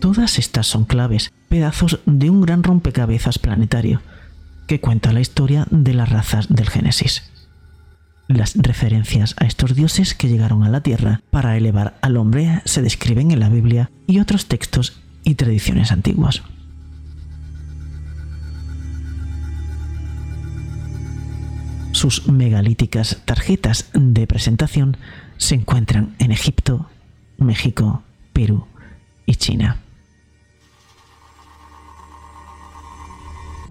Todas 0.00 0.38
estas 0.38 0.66
son 0.66 0.84
claves, 0.84 1.32
pedazos 1.48 2.00
de 2.06 2.28
un 2.28 2.40
gran 2.40 2.62
rompecabezas 2.62 3.38
planetario 3.38 4.02
que 4.66 4.80
cuenta 4.80 5.12
la 5.12 5.20
historia 5.20 5.66
de 5.70 5.94
las 5.94 6.08
razas 6.08 6.48
del 6.48 6.68
Génesis. 6.68 7.31
Las 8.28 8.54
referencias 8.56 9.34
a 9.38 9.44
estos 9.44 9.74
dioses 9.74 10.14
que 10.14 10.28
llegaron 10.28 10.62
a 10.62 10.70
la 10.70 10.80
Tierra 10.80 11.20
para 11.30 11.56
elevar 11.56 11.98
al 12.02 12.16
hombre 12.16 12.62
se 12.64 12.82
describen 12.82 13.30
en 13.30 13.40
la 13.40 13.48
Biblia 13.48 13.90
y 14.06 14.20
otros 14.20 14.46
textos 14.46 15.00
y 15.24 15.34
tradiciones 15.34 15.92
antiguas. 15.92 16.42
Sus 21.92 22.26
megalíticas 22.26 23.20
tarjetas 23.24 23.90
de 23.92 24.26
presentación 24.26 24.96
se 25.36 25.54
encuentran 25.54 26.14
en 26.18 26.32
Egipto, 26.32 26.88
México, 27.38 28.02
Perú 28.32 28.66
y 29.26 29.36
China. 29.36 29.81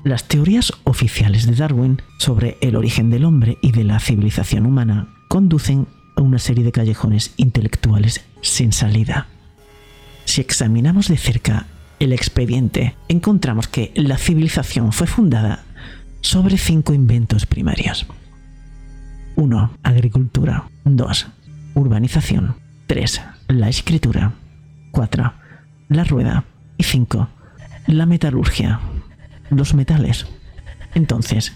Las 0.04 0.28
teorías 0.28 0.74
oficiales 0.84 1.46
de 1.46 1.56
Darwin 1.56 2.02
sobre 2.18 2.58
el 2.62 2.76
origen 2.76 3.12
del 3.12 3.24
hombre 3.24 3.60
y 3.62 3.72
de 3.72 3.84
la 3.84 4.00
civilización 4.00 4.66
humana 4.66 5.10
conducen 5.28 5.88
a 6.16 6.22
una 6.22 6.40
serie 6.40 6.64
de 6.64 6.72
callejones 6.72 7.34
intelectuales 7.38 8.26
sin 8.42 8.74
salida. 8.74 9.28
Si 10.26 10.42
examinamos 10.42 11.08
de 11.08 11.18
cerca 11.18 11.68
el 12.00 12.14
expediente, 12.14 12.96
encontramos 13.10 13.68
que 13.68 13.92
la 13.96 14.18
civilización 14.18 14.92
fue 14.92 15.06
fundada 15.06 15.66
sobre 16.22 16.58
cinco 16.58 16.94
inventos 16.94 17.46
primarios. 17.46 18.08
1. 19.36 19.72
Agricultura. 19.84 20.68
2. 20.84 21.28
Urbanización. 21.76 22.56
3. 22.88 23.22
La 23.50 23.70
escritura. 23.70 24.34
4. 24.92 25.34
La 25.90 26.04
rueda. 26.04 26.46
Y 26.78 26.84
5. 26.84 27.28
La 27.88 28.06
metalurgia. 28.08 28.80
Los 29.52 29.74
metales. 29.74 30.26
Entonces, 30.96 31.54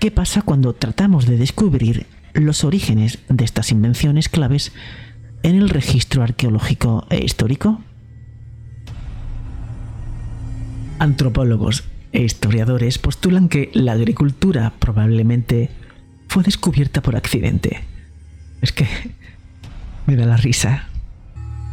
¿qué 0.00 0.10
pasa 0.10 0.42
cuando 0.42 0.74
tratamos 0.74 1.26
de 1.26 1.38
descubrir 1.38 2.06
los 2.34 2.64
orígenes 2.64 3.20
de 3.28 3.44
estas 3.44 3.70
invenciones 3.70 4.28
claves 4.28 4.72
en 5.44 5.54
el 5.54 5.68
registro 5.70 6.24
arqueológico 6.24 7.06
e 7.08 7.24
histórico? 7.24 7.80
Antropólogos 10.98 11.84
e 12.12 12.22
historiadores 12.22 12.98
postulan 12.98 13.48
que 13.48 13.70
la 13.74 13.92
agricultura 13.92 14.72
probablemente 14.80 15.70
fue 16.28 16.42
descubierta 16.42 17.00
por 17.00 17.14
accidente. 17.14 17.84
Es 18.60 18.72
que 18.72 18.88
me 20.06 20.16
da 20.16 20.26
la 20.26 20.36
risa. 20.36 20.88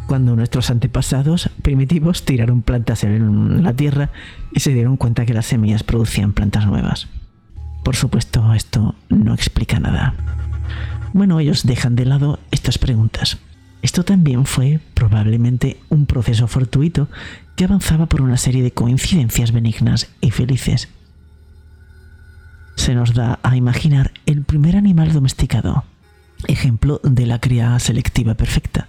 Cuando 0.08 0.36
nuestros 0.36 0.70
antepasados 0.70 1.50
primitivos 1.62 2.26
tiraron 2.26 2.62
plantas 2.62 3.04
en 3.04 3.64
la 3.64 3.74
tierra 3.74 4.12
y 4.52 4.60
se 4.60 4.74
dieron 4.74 4.98
cuenta 4.98 5.26
que 5.26 5.34
las 5.34 5.46
semillas 5.46 5.84
producían 5.84 6.34
plantas 6.34 6.68
nuevas. 6.68 7.08
Por 7.84 7.96
supuesto, 7.96 8.54
esto 8.54 8.96
no 9.10 9.34
explica 9.34 9.80
nada. 9.80 10.14
Bueno, 11.14 11.40
ellos 11.40 11.66
dejan 11.66 11.96
de 11.96 12.06
lado 12.06 12.40
estas 12.52 12.78
preguntas. 12.78 13.38
Esto 13.82 14.04
también 14.04 14.46
fue 14.46 14.80
probablemente 14.94 15.80
un 15.90 16.06
proceso 16.06 16.48
fortuito 16.48 17.10
que 17.56 17.66
avanzaba 17.66 18.06
por 18.06 18.22
una 18.22 18.38
serie 18.38 18.64
de 18.64 18.72
coincidencias 18.72 19.52
benignas 19.52 20.10
y 20.22 20.32
felices 20.32 20.90
se 22.76 22.96
nos 22.96 23.14
da 23.14 23.40
a 23.44 23.56
imaginar 23.56 24.12
el 24.26 24.44
primer 24.44 24.76
animal 24.76 25.14
domesticado, 25.14 25.84
ejemplo 26.48 27.00
de 27.04 27.26
la 27.26 27.40
cría 27.40 27.78
selectiva 27.80 28.34
perfecta, 28.36 28.88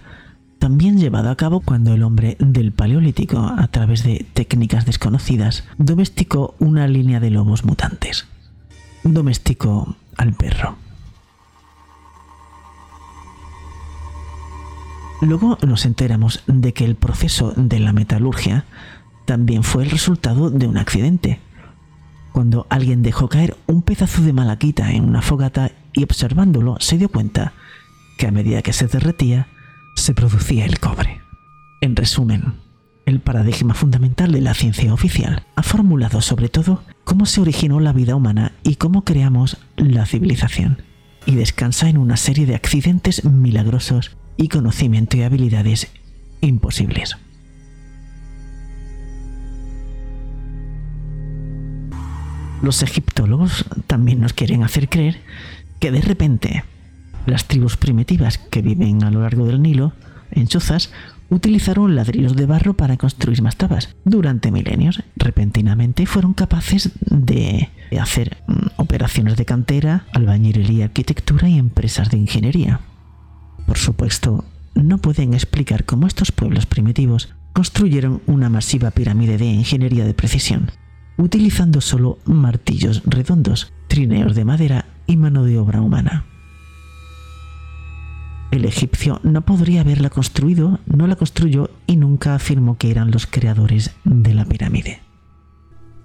también 0.65 0.97
llevado 0.97 1.29
a 1.29 1.35
cabo 1.35 1.59
cuando 1.59 1.93
el 1.93 2.01
hombre 2.01 2.37
del 2.39 2.71
Paleolítico, 2.71 3.37
a 3.37 3.67
través 3.67 4.03
de 4.03 4.25
técnicas 4.33 4.83
desconocidas, 4.83 5.63
domesticó 5.77 6.55
una 6.57 6.87
línea 6.87 7.19
de 7.19 7.29
lobos 7.29 7.65
mutantes. 7.65 8.25
Domesticó 9.03 9.95
al 10.17 10.33
perro. 10.33 10.75
Luego 15.21 15.59
nos 15.61 15.85
enteramos 15.85 16.41
de 16.47 16.73
que 16.73 16.85
el 16.85 16.95
proceso 16.95 17.53
de 17.55 17.79
la 17.79 17.93
metalurgia 17.93 18.65
también 19.25 19.61
fue 19.61 19.83
el 19.83 19.91
resultado 19.91 20.49
de 20.49 20.65
un 20.65 20.79
accidente, 20.79 21.41
cuando 22.31 22.65
alguien 22.71 23.03
dejó 23.03 23.29
caer 23.29 23.55
un 23.67 23.83
pedazo 23.83 24.23
de 24.23 24.33
malaquita 24.33 24.93
en 24.93 25.03
una 25.03 25.21
fogata 25.21 25.73
y 25.93 26.01
observándolo 26.01 26.77
se 26.79 26.97
dio 26.97 27.09
cuenta 27.09 27.53
que 28.17 28.25
a 28.25 28.31
medida 28.31 28.63
que 28.63 28.73
se 28.73 28.87
derretía, 28.87 29.47
se 29.95 30.13
producía 30.13 30.65
el 30.65 30.79
cobre. 30.79 31.21
En 31.81 31.95
resumen, 31.95 32.55
el 33.05 33.19
paradigma 33.19 33.73
fundamental 33.73 34.31
de 34.31 34.41
la 34.41 34.53
ciencia 34.53 34.93
oficial 34.93 35.45
ha 35.55 35.63
formulado 35.63 36.21
sobre 36.21 36.49
todo 36.49 36.83
cómo 37.03 37.25
se 37.25 37.41
originó 37.41 37.79
la 37.79 37.93
vida 37.93 38.15
humana 38.15 38.53
y 38.63 38.75
cómo 38.75 39.03
creamos 39.03 39.57
la 39.77 40.05
civilización, 40.05 40.81
y 41.25 41.35
descansa 41.35 41.89
en 41.89 41.97
una 41.97 42.17
serie 42.17 42.45
de 42.45 42.55
accidentes 42.55 43.25
milagrosos 43.25 44.15
y 44.37 44.47
conocimiento 44.47 45.17
y 45.17 45.23
habilidades 45.23 45.91
imposibles. 46.41 47.17
Los 52.61 52.81
egiptólogos 52.81 53.65
también 53.85 54.21
nos 54.21 54.33
quieren 54.33 54.63
hacer 54.63 54.89
creer 54.89 55.21
que 55.79 55.91
de 55.91 56.01
repente 56.01 56.63
las 57.25 57.45
tribus 57.45 57.77
primitivas 57.77 58.37
que 58.37 58.61
viven 58.61 59.03
a 59.03 59.11
lo 59.11 59.21
largo 59.21 59.45
del 59.45 59.61
Nilo, 59.61 59.93
en 60.31 60.47
chozas, 60.47 60.91
utilizaron 61.29 61.95
ladrillos 61.95 62.35
de 62.35 62.45
barro 62.45 62.75
para 62.75 62.97
construir 62.97 63.41
mastabas. 63.41 63.95
Durante 64.03 64.51
milenios, 64.51 65.03
repentinamente 65.15 66.05
fueron 66.05 66.33
capaces 66.33 66.91
de 67.01 67.69
hacer 67.99 68.37
mm, 68.47 68.53
operaciones 68.77 69.37
de 69.37 69.45
cantera, 69.45 70.05
albañilería, 70.13 70.85
arquitectura 70.85 71.49
y 71.49 71.57
empresas 71.57 72.09
de 72.09 72.17
ingeniería. 72.17 72.81
Por 73.65 73.77
supuesto, 73.77 74.45
no 74.75 74.97
pueden 74.97 75.33
explicar 75.33 75.85
cómo 75.85 76.07
estos 76.07 76.31
pueblos 76.31 76.65
primitivos 76.65 77.33
construyeron 77.53 78.21
una 78.27 78.49
masiva 78.49 78.91
pirámide 78.91 79.37
de 79.37 79.45
ingeniería 79.45 80.05
de 80.05 80.13
precisión, 80.13 80.71
utilizando 81.17 81.81
solo 81.81 82.19
martillos 82.25 83.01
redondos, 83.05 83.71
trineos 83.87 84.35
de 84.35 84.45
madera 84.45 84.85
y 85.07 85.15
mano 85.15 85.45
de 85.45 85.57
obra 85.57 85.81
humana. 85.81 86.25
El 88.55 88.63
egipcio 88.63 89.19
no 89.21 89.41
podría 89.41 89.81
haberla 89.81 90.09
construido, 90.09 90.79
no 90.85 91.07
la 91.07 91.17
construyó 91.17 91.71
y 91.87 91.97
nunca 91.97 92.35
afirmó 92.35 92.77
que 92.77 92.89
eran 92.89 93.11
los 93.11 93.27
creadores 93.27 93.91
de 94.05 94.33
la 94.33 94.45
pirámide. 94.45 95.01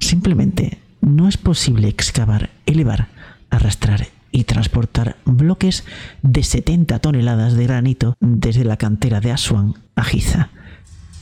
Simplemente 0.01 0.79
no 1.01 1.29
es 1.29 1.37
posible 1.37 1.87
excavar, 1.87 2.51
elevar, 2.67 3.07
arrastrar 3.51 4.09
y 4.33 4.45
transportar 4.45 5.17
bloques 5.25 5.85
de 6.23 6.43
70 6.43 6.99
toneladas 6.99 7.55
de 7.55 7.69
granito 7.69 8.15
desde 8.19 8.65
la 8.65 8.77
cantera 8.77 9.21
de 9.21 9.31
Asuán 9.31 9.75
a 9.95 10.03
Giza 10.03 10.51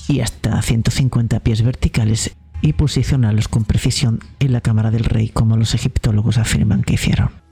y 0.09 0.21
hasta 0.21 0.63
150 0.63 1.41
pies 1.41 1.61
verticales 1.61 2.37
y 2.63 2.73
posicionarlos 2.73 3.49
con 3.49 3.65
precisión 3.65 4.21
en 4.41 4.55
la 4.55 4.63
cámara 4.63 4.91
del 4.91 5.05
rey 5.05 5.29
como 5.29 5.59
los 5.59 5.75
egiptólogos 5.75 6.39
afirman 6.39 6.83
que 6.83 6.95
hicieron. 6.95 7.48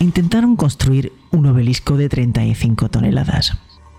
Intentaron 0.00 0.56
construir 0.56 1.12
un 1.30 1.46
obelisco 1.46 1.96
de 1.96 2.08
35 2.08 2.88
toneladas. 2.88 3.58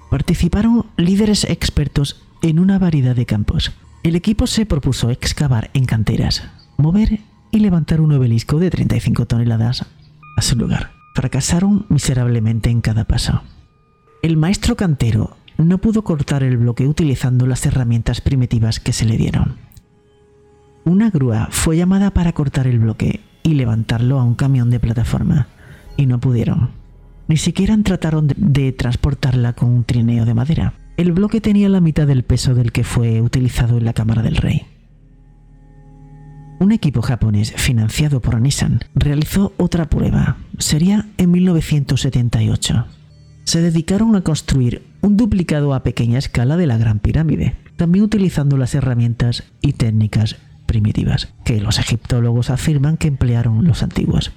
Participaron 0.10 0.88
líderes 0.98 1.46
expertos 1.46 2.22
en 2.42 2.60
una 2.60 2.80
variedad 2.80 3.16
de 3.16 3.26
campos. 3.26 3.72
El 4.04 4.16
equipo 4.16 4.48
se 4.48 4.66
propuso 4.66 5.12
excavar 5.12 5.70
en 5.74 5.86
canteras, 5.86 6.44
mover 6.78 7.22
y 7.52 7.60
levantar 7.60 8.02
un 8.02 8.12
obelisco 8.12 8.60
de 8.60 8.72
35 8.72 9.28
toneladas 9.28 9.86
a 10.36 10.42
su 10.42 10.58
lugar. 10.58 10.92
Fracasaron 11.14 11.86
miserablemente 11.90 12.72
en 12.72 12.82
cada 12.82 13.06
paso. 13.06 13.44
El 14.24 14.38
maestro 14.38 14.76
cantero 14.76 15.38
no 15.58 15.78
pudo 15.78 16.04
cortar 16.04 16.42
el 16.42 16.58
bloque 16.58 16.88
utilizando 16.88 17.46
las 17.46 17.66
herramientas 17.66 18.22
primitivas 18.22 18.80
que 18.80 18.94
se 18.94 19.06
le 19.06 19.18
dieron. 19.18 19.58
Una 20.84 21.12
grúa 21.12 21.50
fue 21.52 21.78
llamada 21.78 22.12
para 22.12 22.34
cortar 22.34 22.66
el 22.66 22.80
bloque 22.80 23.20
y 23.44 23.54
levantarlo 23.54 24.20
a 24.20 24.24
un 24.24 24.34
camión 24.34 24.72
de 24.72 24.80
plataforma, 24.80 25.48
y 25.98 26.06
no 26.06 26.20
pudieron. 26.20 26.72
Ni 27.28 27.38
siquiera 27.38 27.78
trataron 27.84 28.28
de, 28.28 28.36
de 28.38 28.72
transportarla 28.72 29.54
con 29.54 29.70
un 29.70 29.84
trineo 29.84 30.26
de 30.26 30.34
madera. 30.34 30.74
El 30.98 31.14
bloque 31.14 31.42
tenía 31.42 31.70
la 31.70 31.82
mitad 31.82 32.06
del 32.06 32.24
peso 32.24 32.54
del 32.54 32.72
que 32.72 32.84
fue 32.84 33.22
utilizado 33.22 33.78
en 33.78 33.86
la 33.86 33.94
Cámara 33.94 34.22
del 34.22 34.36
Rey. 34.36 34.66
Un 36.62 36.72
equipo 36.72 37.02
japonés 37.02 37.54
financiado 37.58 38.22
por 38.22 38.40
Nissan 38.40 38.82
realizó 38.94 39.52
otra 39.58 39.90
prueba. 39.90 40.38
Sería 40.60 41.08
en 41.18 41.32
1978. 41.32 42.86
Se 43.46 43.62
dedicaron 43.62 44.16
a 44.16 44.22
construir 44.22 44.84
un 45.02 45.18
duplicado 45.18 45.74
a 45.74 45.82
pequeña 45.82 46.20
escala 46.20 46.58
de 46.58 46.68
la 46.68 46.78
Gran 46.78 47.00
Pirámide, 47.00 47.56
también 47.78 48.06
utilizando 48.06 48.58
las 48.58 48.76
herramientas 48.76 49.44
y 49.60 49.74
técnicas 49.74 50.38
primitivas 50.68 51.34
que 51.44 51.60
los 51.60 51.80
egiptólogos 51.80 52.52
afirman 52.52 52.98
que 52.98 53.08
emplearon 53.08 53.66
los 53.66 53.82
antiguos. 53.82 54.32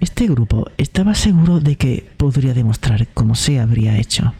Este 0.00 0.26
grupo 0.26 0.70
estaba 0.76 1.14
seguro 1.14 1.60
de 1.60 1.76
que 1.76 2.08
podría 2.16 2.54
demostrar 2.54 3.08
cómo 3.14 3.34
se 3.34 3.60
habría 3.60 3.98
hecho. 3.98 4.34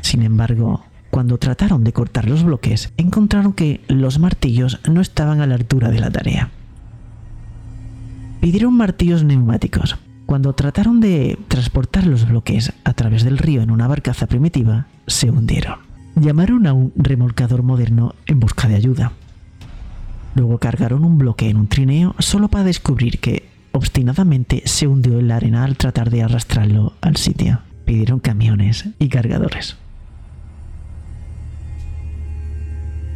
Sin 0.00 0.22
embargo, 0.22 0.84
cuando 1.10 1.38
trataron 1.38 1.84
de 1.84 1.92
cortar 1.92 2.28
los 2.28 2.44
bloques, 2.44 2.92
encontraron 2.96 3.52
que 3.52 3.80
los 3.88 4.18
martillos 4.18 4.80
no 4.88 5.00
estaban 5.00 5.40
a 5.40 5.46
la 5.46 5.54
altura 5.54 5.90
de 5.90 6.00
la 6.00 6.10
tarea. 6.10 6.50
Pidieron 8.40 8.74
martillos 8.74 9.22
neumáticos. 9.24 9.98
Cuando 10.26 10.52
trataron 10.52 11.00
de 11.00 11.38
transportar 11.48 12.06
los 12.06 12.28
bloques 12.28 12.72
a 12.84 12.92
través 12.94 13.24
del 13.24 13.38
río 13.38 13.62
en 13.62 13.70
una 13.70 13.88
barcaza 13.88 14.26
primitiva, 14.26 14.86
se 15.06 15.30
hundieron. 15.30 15.78
Llamaron 16.14 16.66
a 16.66 16.72
un 16.72 16.92
remolcador 16.96 17.62
moderno 17.62 18.14
en 18.26 18.40
busca 18.40 18.68
de 18.68 18.76
ayuda. 18.76 19.12
Luego 20.36 20.58
cargaron 20.58 21.04
un 21.04 21.18
bloque 21.18 21.48
en 21.48 21.56
un 21.56 21.66
trineo 21.66 22.14
solo 22.20 22.48
para 22.48 22.64
descubrir 22.64 23.18
que 23.18 23.49
obstinadamente 23.72 24.62
se 24.66 24.86
hundió 24.86 25.18
en 25.18 25.28
la 25.28 25.36
arena 25.36 25.64
al 25.64 25.76
tratar 25.76 26.10
de 26.10 26.22
arrastrarlo 26.22 26.94
al 27.00 27.16
sitio. 27.16 27.60
Pidieron 27.84 28.20
camiones 28.20 28.86
y 28.98 29.08
cargadores. 29.08 29.76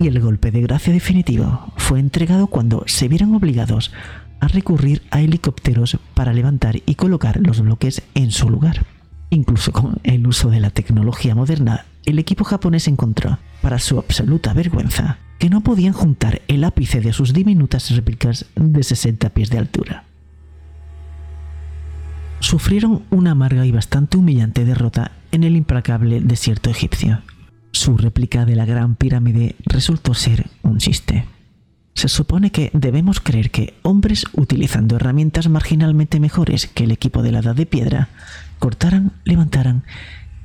y 0.04 0.08
el 0.08 0.20
golpe 0.20 0.50
de 0.50 0.60
gracia 0.60 0.92
definitivo 0.92 1.72
fue 1.76 2.00
entregado 2.00 2.48
cuando 2.48 2.84
se 2.86 3.08
vieron 3.08 3.34
obligados 3.34 3.92
a 4.40 4.48
recurrir 4.48 5.02
a 5.10 5.20
helicópteros 5.20 5.98
para 6.14 6.32
levantar 6.32 6.76
y 6.84 6.96
colocar 6.96 7.40
los 7.40 7.60
bloques 7.60 8.02
en 8.14 8.30
su 8.30 8.50
lugar. 8.50 8.84
Incluso 9.30 9.72
con 9.72 9.98
el 10.02 10.26
uso 10.26 10.50
de 10.50 10.60
la 10.60 10.70
tecnología 10.70 11.34
moderna, 11.34 11.86
el 12.04 12.18
equipo 12.18 12.44
japonés 12.44 12.86
encontró, 12.86 13.38
para 13.62 13.78
su 13.78 13.98
absoluta 13.98 14.52
vergüenza, 14.52 15.18
que 15.38 15.48
no 15.48 15.62
podían 15.62 15.94
juntar 15.94 16.42
el 16.48 16.64
ápice 16.64 17.00
de 17.00 17.12
sus 17.12 17.32
diminutas 17.32 17.90
réplicas 17.90 18.46
de 18.54 18.82
60 18.82 19.30
pies 19.30 19.50
de 19.50 19.58
altura. 19.58 20.04
Sufrieron 22.44 23.04
una 23.08 23.30
amarga 23.30 23.64
y 23.64 23.72
bastante 23.72 24.18
humillante 24.18 24.66
derrota 24.66 25.12
en 25.32 25.44
el 25.44 25.56
implacable 25.56 26.20
desierto 26.20 26.68
egipcio. 26.68 27.22
Su 27.72 27.96
réplica 27.96 28.44
de 28.44 28.54
la 28.54 28.66
Gran 28.66 28.96
Pirámide 28.96 29.56
resultó 29.64 30.12
ser 30.12 30.50
un 30.62 30.76
chiste. 30.76 31.24
Se 31.94 32.06
supone 32.06 32.52
que 32.52 32.68
debemos 32.74 33.20
creer 33.20 33.50
que 33.50 33.72
hombres 33.80 34.26
utilizando 34.34 34.96
herramientas 34.96 35.48
marginalmente 35.48 36.20
mejores 36.20 36.66
que 36.66 36.84
el 36.84 36.90
equipo 36.90 37.22
de 37.22 37.32
la 37.32 37.38
Edad 37.38 37.56
de 37.56 37.64
Piedra 37.64 38.10
cortaran, 38.58 39.12
levantaran 39.24 39.82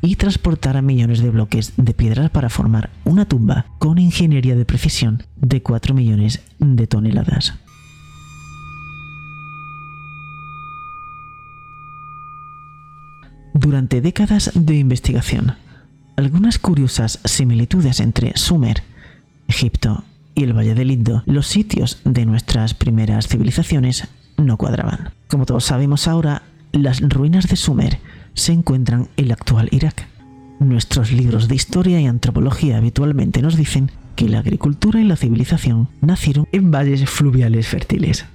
y 0.02 0.16
transportaran 0.16 0.86
millones 0.86 1.20
de 1.20 1.32
bloques 1.32 1.74
de 1.76 1.94
piedras 1.94 2.30
para 2.30 2.50
formar 2.50 2.92
una 3.04 3.26
tumba 3.26 3.66
con 3.78 3.98
ingeniería 3.98 4.56
de 4.56 4.64
precisión 4.64 5.24
de 5.36 5.62
4 5.62 5.94
millones 5.94 6.44
de 6.60 6.88
toneladas. 6.88 7.56
Durante 13.70 14.02
décadas 14.02 14.50
de 14.56 14.78
investigación, 14.80 15.54
algunas 16.16 16.58
curiosas 16.58 17.20
similitudes 17.24 18.00
entre 18.00 18.36
Sumer, 18.36 18.82
Egipto 19.48 20.04
y 20.34 20.44
el 20.46 20.58
Valle 20.58 20.74
del 20.74 20.90
Indo, 20.90 21.22
los 21.28 21.46
sitios 21.46 22.02
de 22.04 22.26
nuestras 22.26 22.74
primeras 22.74 23.28
civilizaciones, 23.28 24.08
no 24.38 24.58
cuadraban. 24.58 25.12
Como 25.28 25.46
todos 25.46 25.66
sabemos 25.66 26.08
ahora, 26.08 26.42
las 26.72 27.00
ruinas 27.00 27.48
de 27.48 27.58
Sumer 27.58 28.00
se 28.34 28.54
encuentran 28.54 29.08
en 29.18 29.26
el 29.26 29.32
actual 29.34 29.70
Irak. 29.72 30.08
Nuestros 30.60 31.12
libros 31.12 31.48
de 31.48 31.54
historia 31.54 32.02
y 32.02 32.08
antropología 32.08 32.78
habitualmente 32.78 33.44
nos 33.44 33.56
dicen 33.56 33.92
que 34.16 34.30
la 34.30 34.40
agricultura 34.40 35.00
y 35.00 35.04
la 35.04 35.16
civilización 35.16 35.90
nacieron 36.02 36.48
en 36.52 36.72
valles 36.72 37.08
fluviales 37.08 37.68
fértiles. 37.68 38.26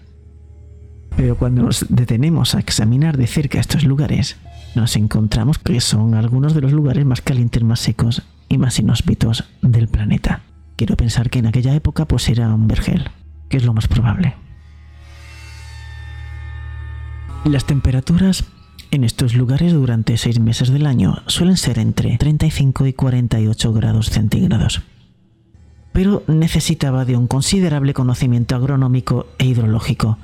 Pero 1.17 1.37
cuando 1.37 1.65
nos 1.65 1.87
detenemos 1.89 2.55
a 2.55 2.61
examinar 2.61 3.17
de 3.17 3.27
cerca 3.27 3.59
estos 3.59 3.83
lugares, 3.83 4.37
nos 4.77 4.97
encontramos 4.97 5.59
que 5.59 5.81
son 5.81 6.15
algunos 6.15 6.55
de 6.55 6.61
los 6.61 6.73
lugares 6.73 7.05
más 7.05 7.21
calientes, 7.21 7.63
más 7.63 7.81
secos 7.81 8.23
y 8.49 8.59
más 8.59 8.79
inhóspitos 8.79 9.45
del 9.63 9.89
planeta. 9.89 10.43
Quiero 10.77 10.97
pensar 10.97 11.31
que 11.31 11.39
en 11.39 11.47
aquella 11.47 11.75
época 11.75 12.07
pues 12.07 12.29
era 12.29 12.53
un 12.53 12.67
vergel, 12.67 13.11
que 13.49 13.57
es 13.57 13.65
lo 13.65 13.73
más 13.73 13.89
probable. 13.89 14.35
Las 17.45 17.67
temperaturas 17.67 18.45
en 18.91 19.05
estos 19.05 19.35
lugares 19.35 19.73
durante 19.73 20.17
seis 20.17 20.41
meses 20.41 20.71
del 20.71 20.87
año 20.87 21.23
suelen 21.27 21.57
ser 21.57 21.79
entre 21.79 22.17
35 22.17 22.87
y 22.87 22.93
48 22.93 23.73
grados 23.73 24.11
centígrados. 24.11 24.83
Pero 25.93 26.23
necesitaba 26.27 27.05
de 27.05 27.17
un 27.17 27.27
considerable 27.27 27.93
conocimiento 27.93 28.57
agronómico 28.57 29.27
e 29.39 29.47
hidrológico 29.47 30.19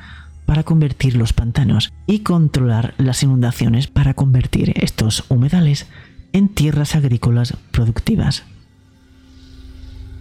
para 0.50 0.64
convertir 0.64 1.16
los 1.16 1.32
pantanos 1.32 1.92
y 2.08 2.24
controlar 2.24 2.94
las 2.98 3.22
inundaciones 3.22 3.86
para 3.86 4.14
convertir 4.14 4.72
estos 4.82 5.24
humedales 5.28 5.86
en 6.32 6.48
tierras 6.48 6.96
agrícolas 6.96 7.56
productivas. 7.70 8.42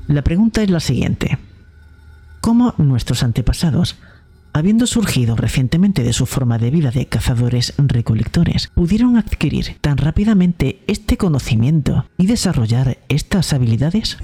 La 0.08 0.22
pregunta 0.22 0.62
es 0.62 0.70
la 0.70 0.82
siguiente. 0.82 1.40
¿Cómo 2.42 2.76
nuestros 2.78 3.24
antepasados, 3.24 3.98
habiendo 4.54 4.86
surgido 4.86 5.36
recientemente 5.36 6.04
de 6.04 6.14
su 6.14 6.28
forma 6.28 6.60
de 6.60 6.70
vida 6.70 6.92
de 6.92 7.08
cazadores-recolectores, 7.08 8.68
pudieron 8.68 9.18
adquirir 9.18 9.78
tan 9.82 9.98
rápidamente 9.98 10.84
este 10.86 11.18
conocimiento 11.18 12.06
y 12.20 12.28
desarrollar 12.28 13.00
estas 13.10 13.52
habilidades? 13.52 14.20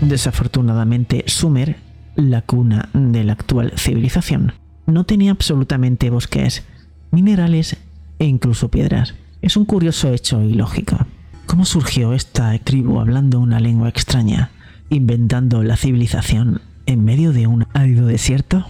Desafortunadamente, 0.00 1.22
Sumer 1.28 1.85
la 2.16 2.42
cuna 2.42 2.88
de 2.92 3.24
la 3.24 3.34
actual 3.34 3.72
civilización. 3.76 4.52
No 4.86 5.04
tenía 5.04 5.30
absolutamente 5.30 6.10
bosques, 6.10 6.64
minerales 7.10 7.76
e 8.18 8.26
incluso 8.26 8.70
piedras. 8.70 9.14
Es 9.42 9.56
un 9.56 9.64
curioso 9.64 10.12
hecho 10.12 10.42
ilógico. 10.42 10.98
¿Cómo 11.46 11.64
surgió 11.64 12.12
esta 12.12 12.58
tribu 12.58 12.98
hablando 12.98 13.38
una 13.38 13.60
lengua 13.60 13.88
extraña, 13.88 14.50
inventando 14.90 15.62
la 15.62 15.76
civilización 15.76 16.60
en 16.86 17.04
medio 17.04 17.32
de 17.32 17.46
un 17.46 17.66
árido 17.72 18.06
desierto? 18.06 18.66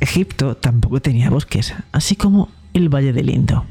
Egipto 0.00 0.56
tampoco 0.56 1.00
tenía 1.00 1.30
bosques, 1.30 1.74
así 1.92 2.16
como 2.16 2.48
el 2.72 2.88
Valle 2.88 3.12
del 3.12 3.30
Indo. 3.30 3.64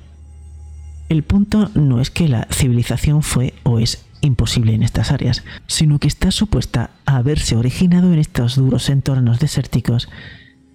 El 1.09 1.23
punto 1.23 1.69
no 1.73 2.01
es 2.01 2.11
que 2.11 2.27
la 2.27 2.47
civilización 2.51 3.23
fue 3.23 3.53
o 3.63 3.79
es 3.79 4.05
imposible 4.21 4.73
en 4.73 4.83
estas 4.83 5.11
áreas, 5.11 5.43
sino 5.67 5.99
que 5.99 6.07
está 6.07 6.31
supuesta 6.31 6.89
a 7.05 7.17
haberse 7.17 7.55
originado 7.55 8.11
en 8.11 8.19
estos 8.19 8.55
duros 8.55 8.89
entornos 8.89 9.39
desérticos 9.39 10.09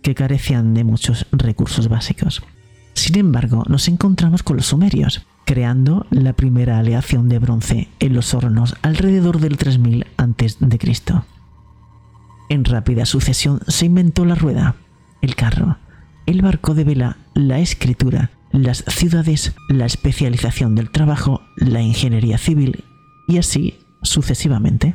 que 0.02 0.14
carecían 0.14 0.74
de 0.74 0.84
muchos 0.84 1.26
recursos 1.32 1.88
básicos. 1.88 2.42
Sin 2.94 3.18
embargo, 3.18 3.64
nos 3.68 3.88
encontramos 3.88 4.42
con 4.42 4.56
los 4.56 4.66
sumerios, 4.66 5.26
creando 5.44 6.06
la 6.10 6.32
primera 6.32 6.78
aleación 6.78 7.28
de 7.28 7.38
bronce 7.38 7.88
en 8.00 8.14
los 8.14 8.32
hornos 8.34 8.76
alrededor 8.82 9.38
del 9.38 9.56
3000 9.56 10.06
a.C. 10.16 11.22
En 12.48 12.64
rápida 12.64 13.06
sucesión 13.06 13.60
se 13.66 13.86
inventó 13.86 14.24
la 14.24 14.34
rueda, 14.34 14.76
el 15.20 15.34
carro, 15.34 15.78
el 16.26 16.42
barco 16.42 16.74
de 16.74 16.84
vela, 16.84 17.16
la 17.34 17.60
escritura, 17.60 18.30
las 18.52 18.84
ciudades, 18.88 19.54
la 19.68 19.86
especialización 19.86 20.74
del 20.74 20.90
trabajo, 20.90 21.42
la 21.56 21.80
ingeniería 21.80 22.38
civil 22.38 22.84
y 23.26 23.38
así 23.38 23.78
sucesivamente. 24.02 24.94